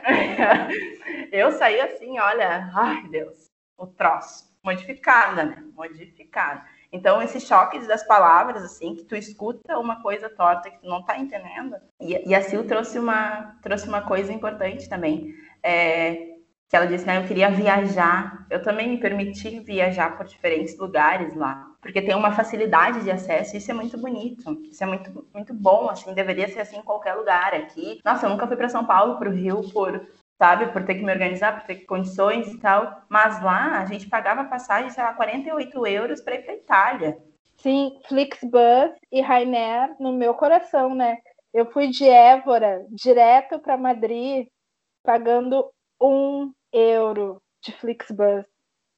[1.30, 5.62] Eu saí assim, olha, ai Deus, o troço, modificada, né?
[5.74, 6.64] Modificada.
[6.94, 11.04] Então, esses choques das palavras, assim, que tu escuta uma coisa torta que tu não
[11.04, 11.74] tá entendendo.
[12.00, 15.34] E, e a Sil trouxe uma, trouxe uma coisa importante também.
[15.60, 16.34] É,
[16.68, 18.46] que ela disse, né, eu queria viajar.
[18.48, 21.66] Eu também me permiti viajar por diferentes lugares lá.
[21.85, 24.59] Porque tem uma facilidade de acesso, e isso é muito bonito.
[24.70, 28.01] Isso é muito, muito bom, assim, deveria ser assim em qualquer lugar aqui.
[28.03, 30.01] Nossa, eu nunca fui para São Paulo, para o Rio, por
[30.39, 30.72] sabe?
[30.72, 33.03] Por ter que me organizar, por ter condições e tal.
[33.07, 37.18] Mas lá a gente pagava passagem, sei lá, 48 euros para ir para Itália.
[37.59, 41.18] Sim, Flixbus e Rainer no meu coração, né?
[41.53, 44.49] Eu fui de Évora direto para Madrid,
[45.05, 45.70] pagando
[46.01, 48.47] um euro de Flixbus.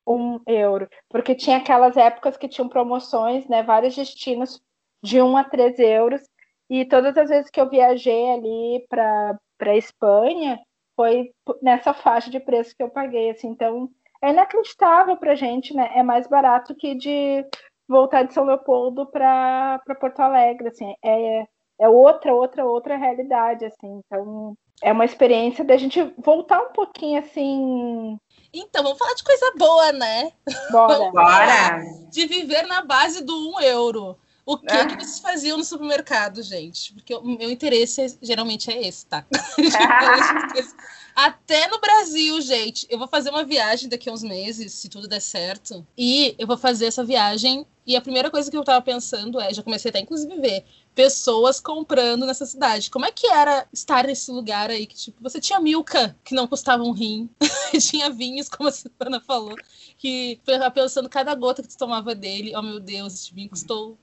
[0.06, 0.88] Um euro.
[1.08, 3.62] Porque tinha aquelas épocas que tinham promoções, né?
[3.62, 4.60] Vários destinos
[5.02, 6.22] de um a três euros.
[6.70, 10.60] E todas as vezes que eu viajei ali para para Espanha,
[10.94, 11.30] foi
[11.62, 13.88] nessa faixa de preço que eu paguei, assim, então
[14.22, 15.90] é inacreditável para a gente, né?
[15.94, 17.44] É mais barato que de
[17.88, 21.44] voltar de São Leopoldo para Porto Alegre, assim, é,
[21.78, 27.18] é outra, outra, outra realidade, assim, então é uma experiência da gente voltar um pouquinho,
[27.18, 28.18] assim...
[28.58, 30.32] Então, vamos falar de coisa boa, né?
[30.70, 31.10] Bora!
[31.10, 31.84] Bora!
[32.10, 34.16] De viver na base do um euro.
[34.46, 34.86] O que, é.
[34.86, 36.94] que vocês faziam no supermercado, gente?
[36.94, 39.26] Porque o meu interesse geralmente é esse, tá?
[41.14, 42.86] Até no Brasil, gente.
[42.88, 45.84] Eu vou fazer uma viagem daqui a uns meses, se tudo der certo.
[45.98, 47.66] E eu vou fazer essa viagem.
[47.86, 50.64] E a primeira coisa que eu tava pensando é, já comecei até inclusive ver
[50.94, 52.90] pessoas comprando nessa cidade.
[52.90, 56.48] Como é que era estar nesse lugar aí que tipo, você tinha milka que não
[56.48, 57.28] custava um rim,
[57.80, 59.54] tinha vinhos, como a Silvana falou,
[59.98, 60.40] que
[60.74, 63.96] pensando cada gota que tu tomava dele, oh meu Deus, esse vinho custou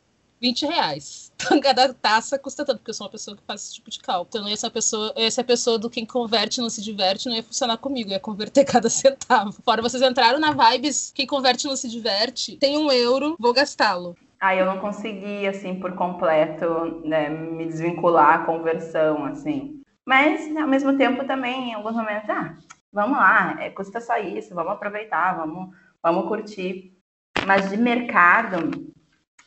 [0.43, 1.23] 20 reais.
[1.43, 3.99] Então, cada taça custa tanto, porque eu sou uma pessoa que faz esse tipo de
[3.99, 4.29] cálculo.
[4.43, 8.11] Então, essa pessoa, essa pessoa do quem converte não se diverte, não ia funcionar comigo,
[8.11, 9.51] ia converter cada centavo.
[9.61, 14.15] Fora vocês entraram na vibes, quem converte não se diverte, tem um euro, vou gastá-lo.
[14.39, 19.81] Ah, eu não consegui, assim, por completo, né, me desvincular a conversão, assim.
[20.05, 22.55] Mas, ao mesmo tempo, também, em alguns momentos, ah,
[22.91, 26.93] vamos lá, é, custa só isso, vamos aproveitar, vamos, vamos curtir.
[27.45, 28.93] Mas de mercado,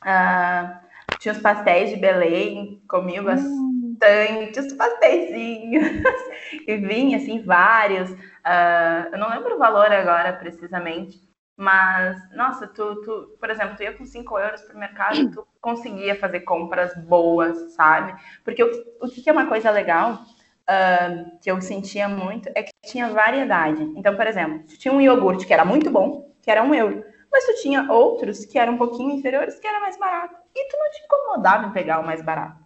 [0.02, 0.85] uh,
[1.18, 4.66] tinha os pastéis de Belém, comi bastante, hum.
[4.66, 6.02] os pastéisinhos,
[6.66, 8.10] e vinha, assim, vários.
[8.10, 11.18] Uh, eu não lembro o valor agora, precisamente,
[11.56, 16.14] mas, nossa, tu, tu, por exemplo, tu ia com 5 euros pro mercado, tu conseguia
[16.14, 18.14] fazer compras boas, sabe?
[18.44, 20.22] Porque o, o que é uma coisa legal,
[20.68, 23.82] uh, que eu sentia muito, é que tinha variedade.
[23.96, 27.02] Então, por exemplo, tu tinha um iogurte que era muito bom, que era um euro.
[27.36, 30.34] Mas tu tinha outros que eram um pouquinho inferiores, que era mais barato.
[30.54, 32.64] E tu não te incomodava em pegar o mais barato.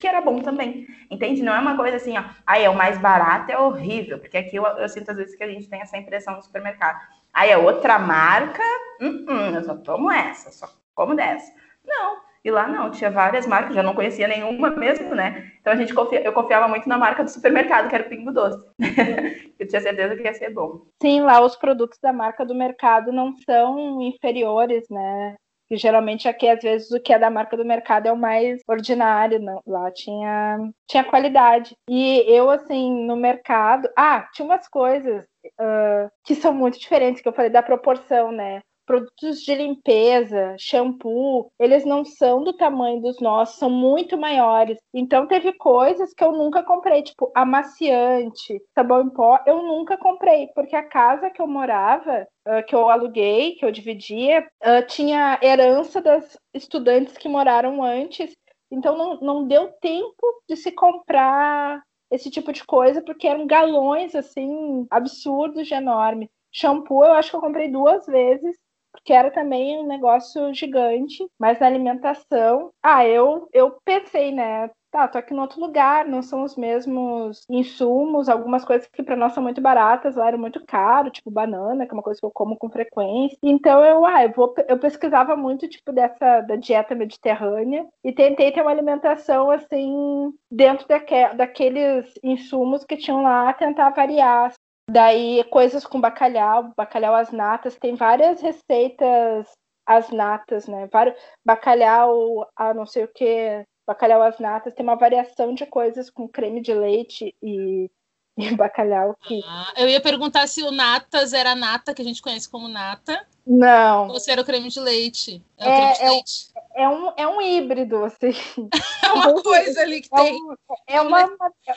[0.00, 0.86] Que era bom também.
[1.10, 1.42] Entende?
[1.42, 4.18] Não é uma coisa assim, ó, aí é o mais barato, é horrível.
[4.18, 6.98] Porque aqui eu, eu sinto às vezes que a gente tem essa impressão no supermercado
[7.30, 8.62] Aí é outra marca,
[9.02, 11.52] uh -uh, eu só tomo essa, só como dessa.
[11.84, 15.50] Não, e lá não, tinha várias marcas, já não conhecia nenhuma mesmo, né?
[15.60, 18.30] Então a gente confia, eu confiava muito na marca do supermercado, que era o Pingo
[18.30, 18.64] Doce.
[19.58, 20.82] eu tinha certeza que ia ser bom.
[21.02, 25.34] Sim, lá os produtos da marca do mercado não são inferiores, né?
[25.68, 28.62] que geralmente aqui às vezes o que é da marca do mercado é o mais
[28.68, 29.60] ordinário, não.
[29.66, 31.74] lá tinha tinha qualidade.
[31.90, 35.24] E eu assim no mercado, ah, tinha umas coisas
[35.60, 38.60] uh, que são muito diferentes que eu falei da proporção, né?
[38.86, 44.78] Produtos de limpeza, shampoo, eles não são do tamanho dos nossos, são muito maiores.
[44.94, 50.48] Então teve coisas que eu nunca comprei, tipo amaciante, sabão em pó, eu nunca comprei,
[50.54, 55.38] porque a casa que eu morava, uh, que eu aluguei, que eu dividia, uh, tinha
[55.42, 58.32] herança das estudantes que moraram antes,
[58.70, 64.14] então não, não deu tempo de se comprar esse tipo de coisa, porque eram galões
[64.14, 66.30] assim absurdos de enorme.
[66.52, 68.56] Shampoo eu acho que eu comprei duas vezes
[69.04, 74.70] que era também um negócio gigante, mas na alimentação, ah, eu, eu pensei, né?
[74.90, 79.16] Tá, tô aqui no outro lugar, não são os mesmos insumos, algumas coisas que para
[79.16, 82.24] nós são muito baratas, lá eram muito caro, tipo banana, que é uma coisa que
[82.24, 83.36] eu como com frequência.
[83.42, 88.50] Então eu, ah, eu vou eu pesquisava muito tipo dessa da dieta mediterrânea e tentei
[88.52, 94.52] ter uma alimentação assim dentro daque, daqueles insumos que tinham lá, tentar variar
[94.88, 99.50] Daí, coisas com bacalhau, bacalhau às natas, tem várias receitas
[99.84, 100.86] às natas, né?
[100.92, 106.08] Vários, bacalhau a não sei o que, bacalhau às natas, tem uma variação de coisas
[106.08, 107.90] com creme de leite e,
[108.52, 109.16] e bacalhau.
[109.22, 109.42] Que...
[109.46, 112.68] Ah, eu ia perguntar se o natas era a nata, que a gente conhece como
[112.68, 113.26] nata.
[113.46, 114.08] Não.
[114.08, 115.42] Ou se era o creme de leite.
[115.56, 116.48] É, é, de é leite.
[116.74, 118.32] é, um, é um híbrido, assim.
[119.02, 120.34] é uma coisa ali que é tem.
[120.34, 120.54] Um,
[120.86, 121.30] é, uma,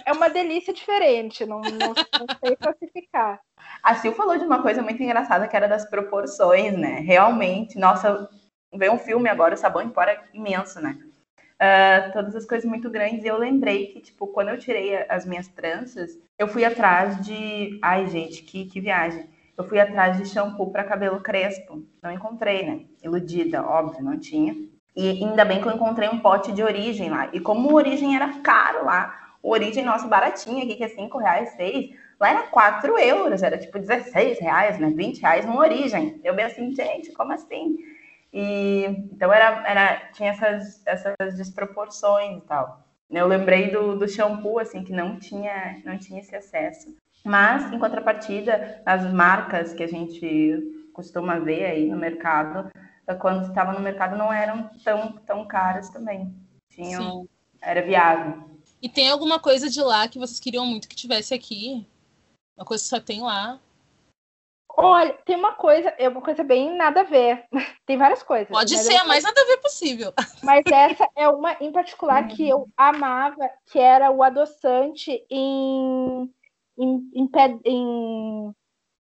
[0.05, 3.39] é uma delícia diferente, não, não, não sei classificar.
[3.83, 6.99] A Sil falou de uma coisa muito engraçada que era das proporções, né?
[6.99, 8.29] Realmente, nossa,
[8.73, 10.97] veio um filme agora, o Sabão em Pó é imenso, né?
[11.61, 13.23] Uh, todas as coisas muito grandes.
[13.23, 17.77] E eu lembrei que, tipo, quando eu tirei as minhas tranças, eu fui atrás de.
[17.81, 19.27] Ai, gente, que, que viagem
[19.59, 21.83] eu fui atrás de shampoo para cabelo crespo.
[22.01, 22.85] Não encontrei, né?
[23.03, 24.55] Iludida, óbvio, não tinha.
[24.95, 27.29] E ainda bem que eu encontrei um pote de origem lá.
[27.33, 31.17] E como o origem era caro lá, o origem nosso baratinho aqui, que é 5
[31.17, 34.89] reais, 6, lá era 4 euros, era tipo 16 reais, né?
[34.91, 36.21] 20 reais no origem.
[36.23, 37.77] Eu bem assim, gente, como assim?
[38.31, 42.83] E então era, era tinha essas, essas desproporções e tal.
[43.09, 46.95] Eu lembrei do, do shampoo, assim, que não tinha, não tinha esse acesso.
[47.25, 52.69] Mas, em contrapartida, as marcas que a gente costuma ver aí no mercado,
[53.19, 56.33] quando estava no mercado, não eram tão, tão caras também.
[56.69, 57.29] Tinham, Sim.
[57.61, 58.43] era viável.
[58.81, 61.85] E tem alguma coisa de lá que vocês queriam muito que tivesse aqui?
[62.55, 63.59] Uma coisa que só tem lá?
[64.77, 67.43] Olha, tem uma coisa, é uma coisa bem nada a ver.
[67.85, 68.49] Tem várias coisas.
[68.49, 70.13] Pode ser a mais nada a ver possível.
[70.43, 76.31] Mas essa é uma em particular que eu amava, que era o adoçante em
[76.77, 77.29] em, em,
[77.65, 78.55] em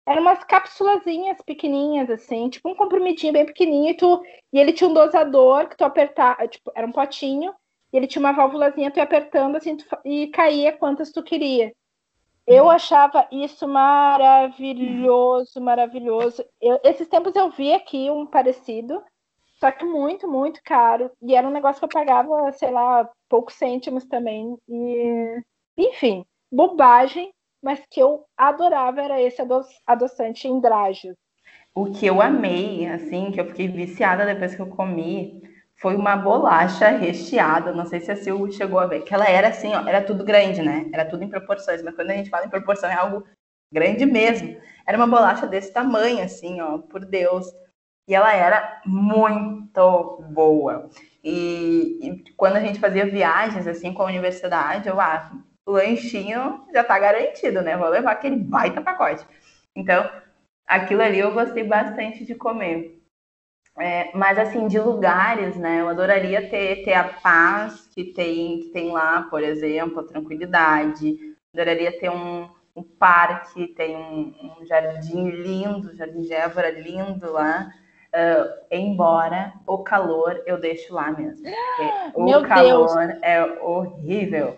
[0.08, 4.88] eram umas cápsulazinhas pequenininhas, assim, tipo um comprimidinho bem pequenininho, e, tu, e ele tinha
[4.88, 7.52] um dosador que tu apertava, tipo, era um potinho,
[7.92, 11.74] e ele tinha uma válvulazinha, tu ia apertando, assim, tu, e caía quantas tu queria.
[12.48, 16.42] Eu achava isso maravilhoso, maravilhoso.
[16.60, 19.02] Eu, esses tempos eu vi aqui um parecido,
[19.60, 23.54] só que muito, muito caro, e era um negócio que eu pagava, sei lá, poucos
[23.54, 25.42] cêntimos também, e...
[25.76, 27.30] Enfim, bobagem,
[27.62, 31.14] mas que eu adorava era esse ado adoçante em drágio.
[31.74, 35.42] O que eu amei, assim, que eu fiquei viciada depois que eu comi,
[35.78, 37.72] foi uma bolacha recheada.
[37.72, 40.24] Não sei se a Sil chegou a ver, que ela era assim, ó, era tudo
[40.24, 40.88] grande, né?
[40.92, 43.24] Era tudo em proporções, mas quando a gente fala em proporção é algo
[43.72, 44.60] grande mesmo.
[44.86, 47.46] Era uma bolacha desse tamanho, assim, ó, por Deus.
[48.08, 50.90] E ela era muito boa.
[51.22, 55.30] E, e quando a gente fazia viagens, assim, com a universidade, eu, ah,
[55.66, 57.76] o lanchinho já tá garantido, né?
[57.76, 59.24] Vou levar aquele baita pacote.
[59.76, 60.10] Então,
[60.66, 62.97] aquilo ali eu gostei bastante de comer.
[63.80, 65.80] É, mas assim, de lugares, né?
[65.80, 71.16] Eu adoraria ter, ter a paz que tem, que tem lá, por exemplo, a tranquilidade.
[71.54, 77.72] Adoraria ter um, um parque, tem um, um jardim lindo, jardim de Évora lindo lá.
[78.08, 81.46] Uh, embora o calor eu deixo lá mesmo.
[82.14, 83.22] o Meu calor Deus.
[83.22, 84.56] é horrível.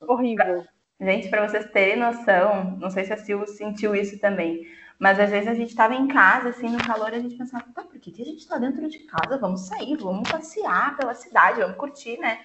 [0.00, 0.64] Horrível.
[1.00, 4.66] Gente, para vocês terem noção, não sei se a Sil sentiu isso também,
[4.98, 7.82] mas às vezes a gente estava em casa, assim, no calor, a gente pensava, tá,
[7.82, 9.38] por que, que a gente está dentro de casa?
[9.38, 12.40] Vamos sair, vamos passear pela cidade, vamos curtir, né?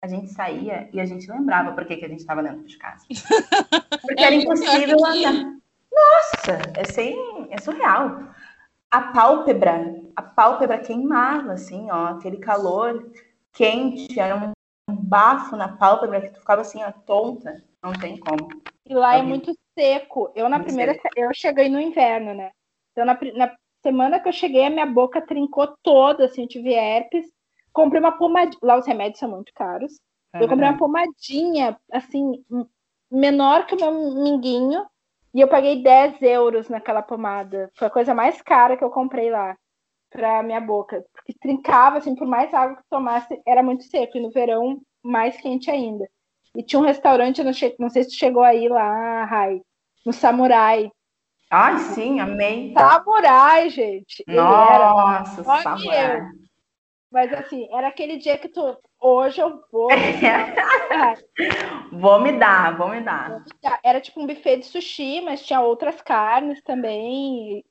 [0.00, 2.78] A gente saía e a gente lembrava por que, que a gente estava dentro de
[2.78, 3.04] casa.
[4.02, 5.56] Porque É era muito impossível andar.
[5.92, 8.20] Nossa, é, sem, é surreal.
[8.90, 13.10] A pálpebra, a pálpebra queimava, assim, ó, aquele calor
[13.52, 14.36] quente, era
[14.88, 17.64] um bafo na pálpebra que tu ficava assim, ó, tonta.
[17.82, 18.48] Não tem como.
[18.84, 20.32] E lá é muito seco.
[20.34, 20.94] Eu, na Muito primeira.
[20.94, 21.08] seco.
[21.16, 22.50] Eu cheguei no inverno, né?
[22.92, 26.72] Então, na, na semana que eu cheguei, a minha boca trincou toda, assim, eu tive
[26.72, 27.26] herpes.
[27.72, 28.58] Comprei uma pomadinha.
[28.62, 30.00] Lá os remédios são muito caros.
[30.34, 32.44] Eu comprei uma pomadinha, assim,
[33.10, 34.84] menor que o meu minguinho.
[35.32, 37.70] E eu paguei 10 euros naquela pomada.
[37.74, 39.56] Foi a coisa mais cara que eu comprei lá
[40.10, 41.04] pra minha boca.
[41.12, 44.16] Porque trincava, assim, por mais água que tomasse, era muito seco.
[44.16, 46.06] E no verão, mais quente ainda.
[46.56, 47.52] E tinha um restaurante, eu não,
[47.90, 49.60] sei se chegou aí lá, Rai,
[50.04, 50.90] no Samurai.
[51.50, 52.72] Ai, sim, amei.
[52.72, 54.24] Samurai, gente!
[54.26, 54.92] Era.
[54.92, 56.22] Nossa, Olha samurai.
[57.12, 58.76] Mas assim, era aquele dia que tu.
[58.98, 59.88] Hoje eu vou.
[61.92, 63.42] Vou me dar, vou me dar.
[63.82, 67.64] Era tipo um buffet de sushi, mas tinha outras carnes também.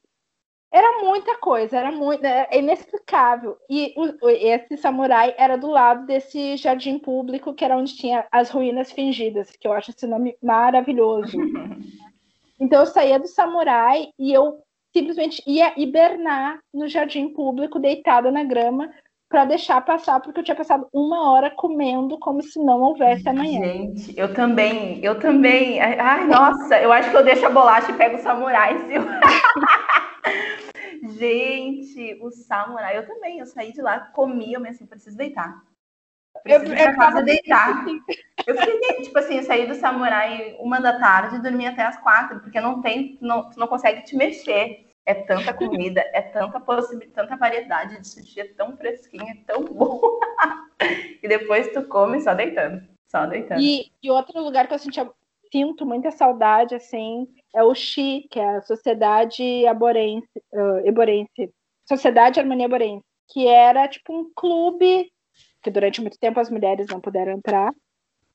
[0.75, 3.55] Era muita coisa, era muito, é inexplicável.
[3.69, 8.49] E o- esse samurai era do lado desse jardim público, que era onde tinha as
[8.49, 11.31] ruínas fingidas, que eu acho esse nome maravilhoso.
[12.59, 14.59] Então eu saía do samurai e eu
[14.95, 18.89] simplesmente ia hibernar no jardim público, deitada na grama,
[19.29, 23.59] para deixar passar, porque eu tinha passado uma hora comendo como se não houvesse amanhã.
[23.61, 25.81] Gente, eu também, eu também.
[25.81, 29.03] Ai, nossa, eu acho que eu deixo a bolacha e pego o samurai, Sil.
[31.17, 33.39] Gente, o samurai, eu também.
[33.39, 35.61] Eu saí de lá, comi, eu pensei, preciso deitar.
[36.43, 37.85] Preciso Eu- ir pra eu casa deitar.
[38.45, 41.97] Eu fiquei, tipo assim, eu saí do samurai uma da tarde e dormi até as
[41.97, 44.85] quatro, porque não tem, não, tu não consegue te mexer.
[45.07, 49.63] É tanta comida, é tanta possibilidade, tanta variedade de sushi, é tão fresquinha, é tão
[49.63, 50.19] boa.
[51.23, 52.83] E depois tu come só deitando.
[53.07, 53.61] Só deitando.
[53.61, 55.09] E, e outro lugar que eu sentia,
[55.51, 61.51] sinto muita saudade, assim, é o Xi, que é a Sociedade Aborense, uh, Eborense,
[61.87, 65.11] Sociedade Harmonia Aborense, que era tipo um clube
[65.61, 67.73] que durante muito tempo as mulheres não puderam entrar,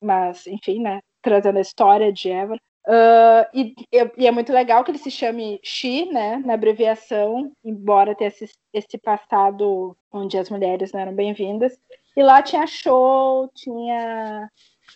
[0.01, 2.59] mas, enfim, né, trazendo a história de Évora.
[2.85, 3.75] Uh, e,
[4.17, 8.49] e é muito legal que ele se chame Xi, né, na abreviação, embora tenha esse,
[8.73, 11.77] esse passado onde as mulheres não eram bem-vindas.
[12.17, 14.49] E lá tinha show, tinha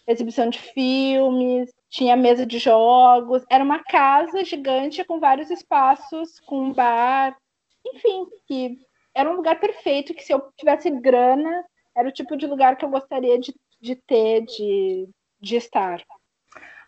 [0.07, 6.65] exibição de filmes, tinha mesa de jogos, era uma casa gigante com vários espaços, com
[6.65, 7.35] um bar,
[7.85, 8.77] enfim, que
[9.13, 11.63] era um lugar perfeito, que se eu tivesse grana,
[11.95, 15.07] era o tipo de lugar que eu gostaria de, de ter, de,
[15.39, 16.01] de estar.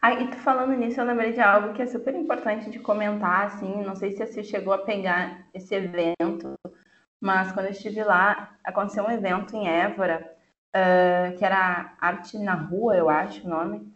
[0.01, 3.45] Ah, e tu falando nisso, eu lembrei de algo que é super importante de comentar,
[3.45, 6.53] assim, não sei se você chegou a pegar esse evento,
[7.19, 10.36] mas quando eu estive lá, aconteceu um evento em Évora,
[10.76, 13.91] uh, que era Arte na Rua, eu acho o nome,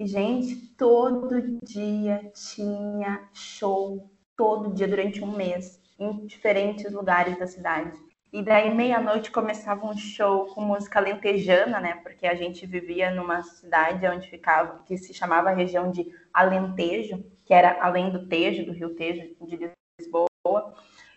[0.00, 7.46] e, gente, todo dia tinha show, todo dia, durante um mês, em diferentes lugares da
[7.46, 7.96] cidade.
[8.32, 11.94] E daí, meia-noite, começava um show com música lentejana, né?
[12.02, 17.54] Porque a gente vivia numa cidade onde ficava, que se chamava região de Alentejo, que
[17.54, 20.74] era além do Tejo, do Rio Tejo, de Lisboa.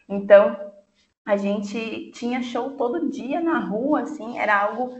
[0.08, 0.56] Então,
[1.28, 4.98] a gente tinha show todo dia na rua, assim, era algo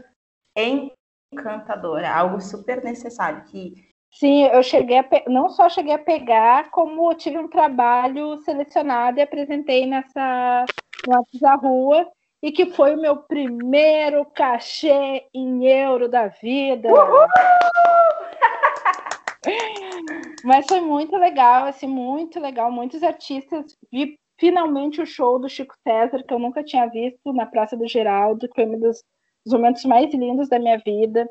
[0.54, 3.44] encantador, algo super necessário.
[3.44, 3.72] Que
[4.12, 5.24] Sim, eu cheguei a pe...
[5.26, 10.66] não só cheguei a pegar, como tive um trabalho selecionado e apresentei nessa
[11.06, 12.06] no da Rua,
[12.42, 16.90] e que foi o meu primeiro cachê em euro da vida.
[20.44, 22.70] Mas foi muito legal, assim, muito legal.
[22.70, 23.74] Muitos artistas.
[23.90, 27.86] Vi finalmente o show do Chico César, que eu nunca tinha visto na Praça do
[27.86, 29.02] Geraldo, que foi um dos,
[29.44, 31.28] dos momentos mais lindos da minha vida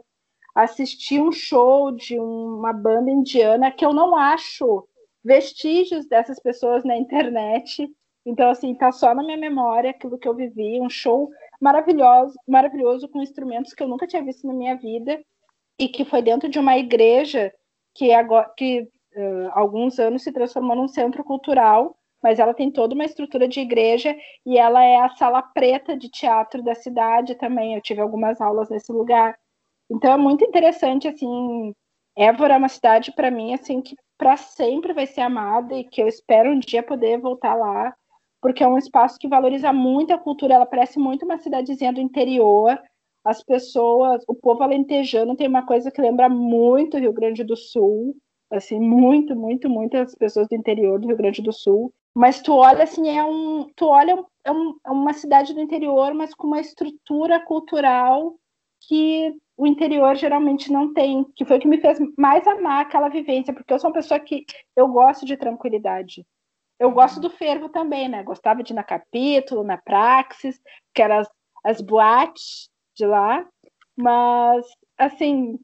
[0.58, 4.88] assisti um show de uma banda indiana que eu não acho
[5.24, 7.88] vestígios dessas pessoas na internet.
[8.26, 11.30] Então, assim, tá só na minha memória aquilo que eu vivi, um show
[11.62, 15.22] maravilhoso, maravilhoso com instrumentos que eu nunca tinha visto na minha vida.
[15.80, 17.54] e que foi dentro de uma igreja
[17.94, 22.96] que agora que uh, alguns anos se transformou num centro cultural, mas ela tem toda
[22.96, 24.16] uma estrutura de igreja
[24.46, 27.76] e ela é a sala preta de teatro da cidade também.
[27.76, 29.38] Eu tive algumas aulas nesse lugar.
[29.90, 31.74] Então é muito interessante assim,
[32.18, 36.02] Évora é uma cidade para mim assim que para sempre vai ser amada e que
[36.02, 37.94] eu espero um dia poder voltar lá,
[38.42, 42.02] porque é um espaço que valoriza muito a cultura, ela parece muito uma cidadezinha do
[42.02, 42.80] interior.
[43.24, 47.56] As pessoas, o povo alentejano tem uma coisa que lembra muito o Rio Grande do
[47.56, 48.16] Sul,
[48.50, 51.94] assim, muito, muito, muitas pessoas do interior do Rio Grande do Sul.
[52.18, 56.16] Mas tu olha assim, é um, tu olha é, um, é uma cidade do interior,
[56.16, 58.34] mas com uma estrutura cultural
[58.88, 63.08] que o interior geralmente não tem, que foi o que me fez mais amar aquela
[63.08, 66.26] vivência, porque eu sou uma pessoa que eu gosto de tranquilidade.
[66.80, 68.24] Eu gosto do fervo também, né?
[68.24, 70.60] Gostava de ir na Capítulo, na Praxis,
[70.96, 71.30] que eram as,
[71.64, 73.48] as boates de lá,
[73.96, 74.66] mas,
[74.98, 75.60] assim,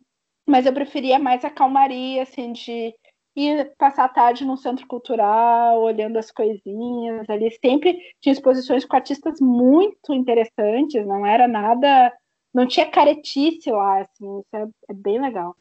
[0.48, 2.94] mas eu preferia mais a calmaria, assim, de
[3.36, 7.50] ir passar a tarde num centro cultural, olhando as coisinhas ali.
[7.60, 12.12] Sempre tinha exposições com artistas muito interessantes, não era nada
[12.54, 15.56] não tinha caretice lá, assim, isso é, é bem legal.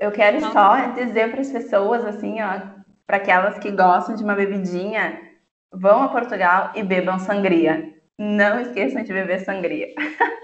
[0.00, 2.60] Eu quero só dizer para as pessoas, assim, ó,
[3.06, 5.20] para aquelas que gostam de uma bebidinha,
[5.72, 7.94] vão a Portugal e bebam sangria.
[8.18, 9.94] Não esqueçam de beber sangria.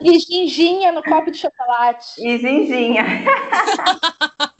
[0.00, 2.14] E ginginha no copo de chocolate.
[2.18, 3.04] E ginginha.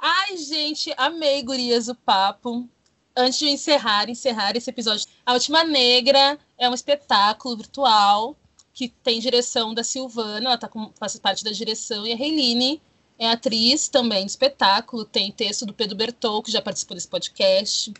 [0.00, 2.68] Ai, gente, amei, gurias, o papo.
[3.16, 8.36] Antes de encerrar, encerrar esse episódio, A Última Negra é um espetáculo virtual
[8.74, 12.82] que tem direção da Silvana, ela tá com, faz parte da direção, e a Reiline
[13.18, 17.94] é atriz também de espetáculo, tem texto do Pedro Bertol, que já participou desse podcast.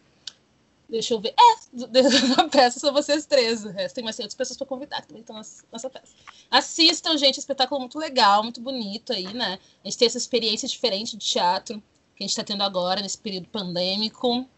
[0.89, 1.35] Deixa eu ver.
[1.39, 3.65] É, a peça são vocês três.
[3.65, 6.15] O resto tem mais outras pessoas para convidar que também estão nessa peça.
[6.51, 9.59] Assistam, gente, espetáculo muito legal, muito bonito aí, né?
[9.85, 11.83] A gente tem essa experiência diferente de teatro
[12.15, 14.49] que a gente está tendo agora, nesse período pandêmico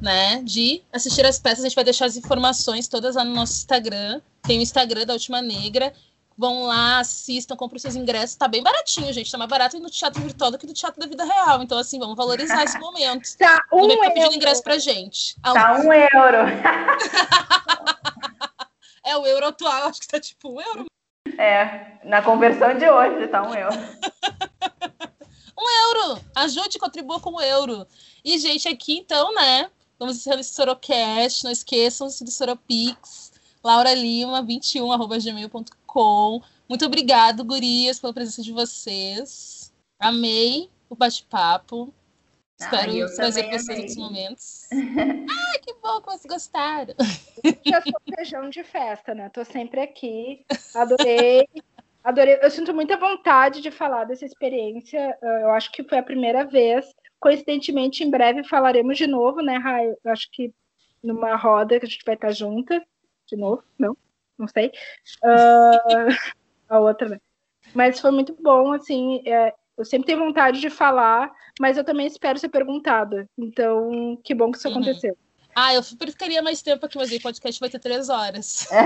[0.00, 1.64] né, de assistir as peças.
[1.64, 4.20] A gente vai deixar as informações todas lá no nosso Instagram.
[4.42, 5.92] Tem o Instagram da Última Negra.
[6.38, 8.36] Vão lá, assistam, comprem seus ingressos.
[8.36, 9.32] Tá bem baratinho, gente.
[9.32, 11.62] Tá mais barato no teatro virtual do que no teatro da vida real.
[11.62, 13.36] Então, assim, vamos valorizar esse momento.
[13.38, 15.40] Tá, um Não pedindo ingresso pra gente.
[15.40, 16.38] Tá um euro.
[19.02, 20.84] é, o euro atual, acho que tá tipo um euro.
[21.38, 23.74] É, na conversão de hoje tá um euro.
[25.58, 26.20] um euro!
[26.34, 27.86] Ajude, contribua com o euro.
[28.22, 29.70] E, gente, aqui então, né?
[29.98, 31.44] Vamos encerrando esse Sorocast.
[31.44, 33.25] Não esqueçam-se do Soropix.
[33.66, 36.40] Laura Lima, 21, arroba gmail.com.
[36.68, 39.74] Muito obrigado, gurias, pela presença de vocês.
[39.98, 41.92] Amei o bate-papo.
[42.60, 44.68] Ah, Espero trazer para vocês outros momentos.
[44.72, 46.94] Ai, que bom que vocês gostaram.
[47.44, 49.28] Eu sou feijão de festa, né?
[49.30, 50.46] Tô sempre aqui.
[50.72, 51.48] Adorei.
[52.04, 52.38] Adorei.
[52.40, 55.18] Eu sinto muita vontade de falar dessa experiência.
[55.20, 56.86] Eu acho que foi a primeira vez
[57.18, 59.88] Coincidentemente, em breve falaremos de novo, né, Rai?
[60.04, 60.52] Eu acho que
[61.02, 62.80] numa roda que a gente vai estar junta
[63.26, 63.96] de novo, não?
[64.38, 64.72] Não sei.
[65.24, 66.14] Uh,
[66.68, 67.20] a outra, né?
[67.74, 69.22] Mas foi muito bom, assim.
[69.26, 73.28] É, eu sempre tenho vontade de falar, mas eu também espero ser perguntada.
[73.36, 74.74] Então, que bom que isso uhum.
[74.74, 75.16] aconteceu.
[75.58, 78.68] Ah, eu super ficaria mais tempo aqui, mas o podcast vai ter três horas.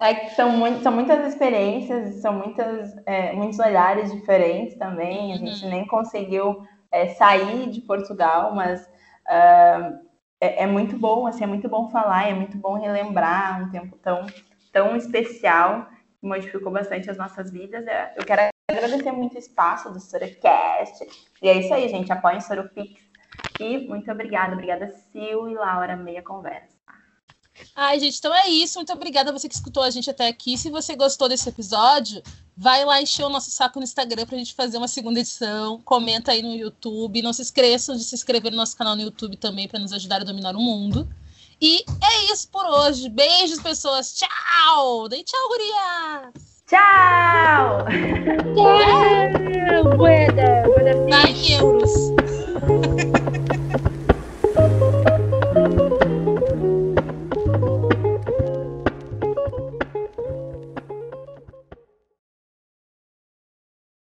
[0.00, 5.32] é são, muito, são muitas experiências, são muitas, é, muitos olhares diferentes também.
[5.32, 5.70] A gente uhum.
[5.70, 10.05] nem conseguiu é, sair de Portugal, mas uh,
[10.40, 13.96] é, é, muito bom, assim, é muito bom falar, é muito bom relembrar um tempo
[13.98, 14.26] tão,
[14.72, 15.86] tão especial
[16.20, 17.86] que modificou bastante as nossas vidas.
[17.86, 21.06] É, eu quero agradecer muito o espaço do Sorocast.
[21.42, 22.12] E é isso aí, gente.
[22.12, 23.02] Apoiem o Soropix
[23.58, 26.75] e muito obrigada, obrigada Sil e Laura, meia conversa.
[27.74, 28.78] Ai, gente, então é isso.
[28.78, 30.56] Muito obrigada a você que escutou a gente até aqui.
[30.56, 32.22] Se você gostou desse episódio,
[32.56, 35.80] vai lá encher o nosso saco no Instagram pra gente fazer uma segunda edição.
[35.84, 37.22] Comenta aí no YouTube.
[37.22, 40.22] Não se esqueçam de se inscrever no nosso canal no YouTube também para nos ajudar
[40.22, 41.08] a dominar o mundo.
[41.60, 43.08] E é isso por hoje.
[43.08, 44.14] Beijos, pessoas.
[44.14, 45.08] Tchau!
[45.08, 46.56] Dei tchau, gurias!
[46.66, 47.86] Tchau!
[48.54, 49.96] Tchau!
[49.96, 52.95] Buena, buena euros.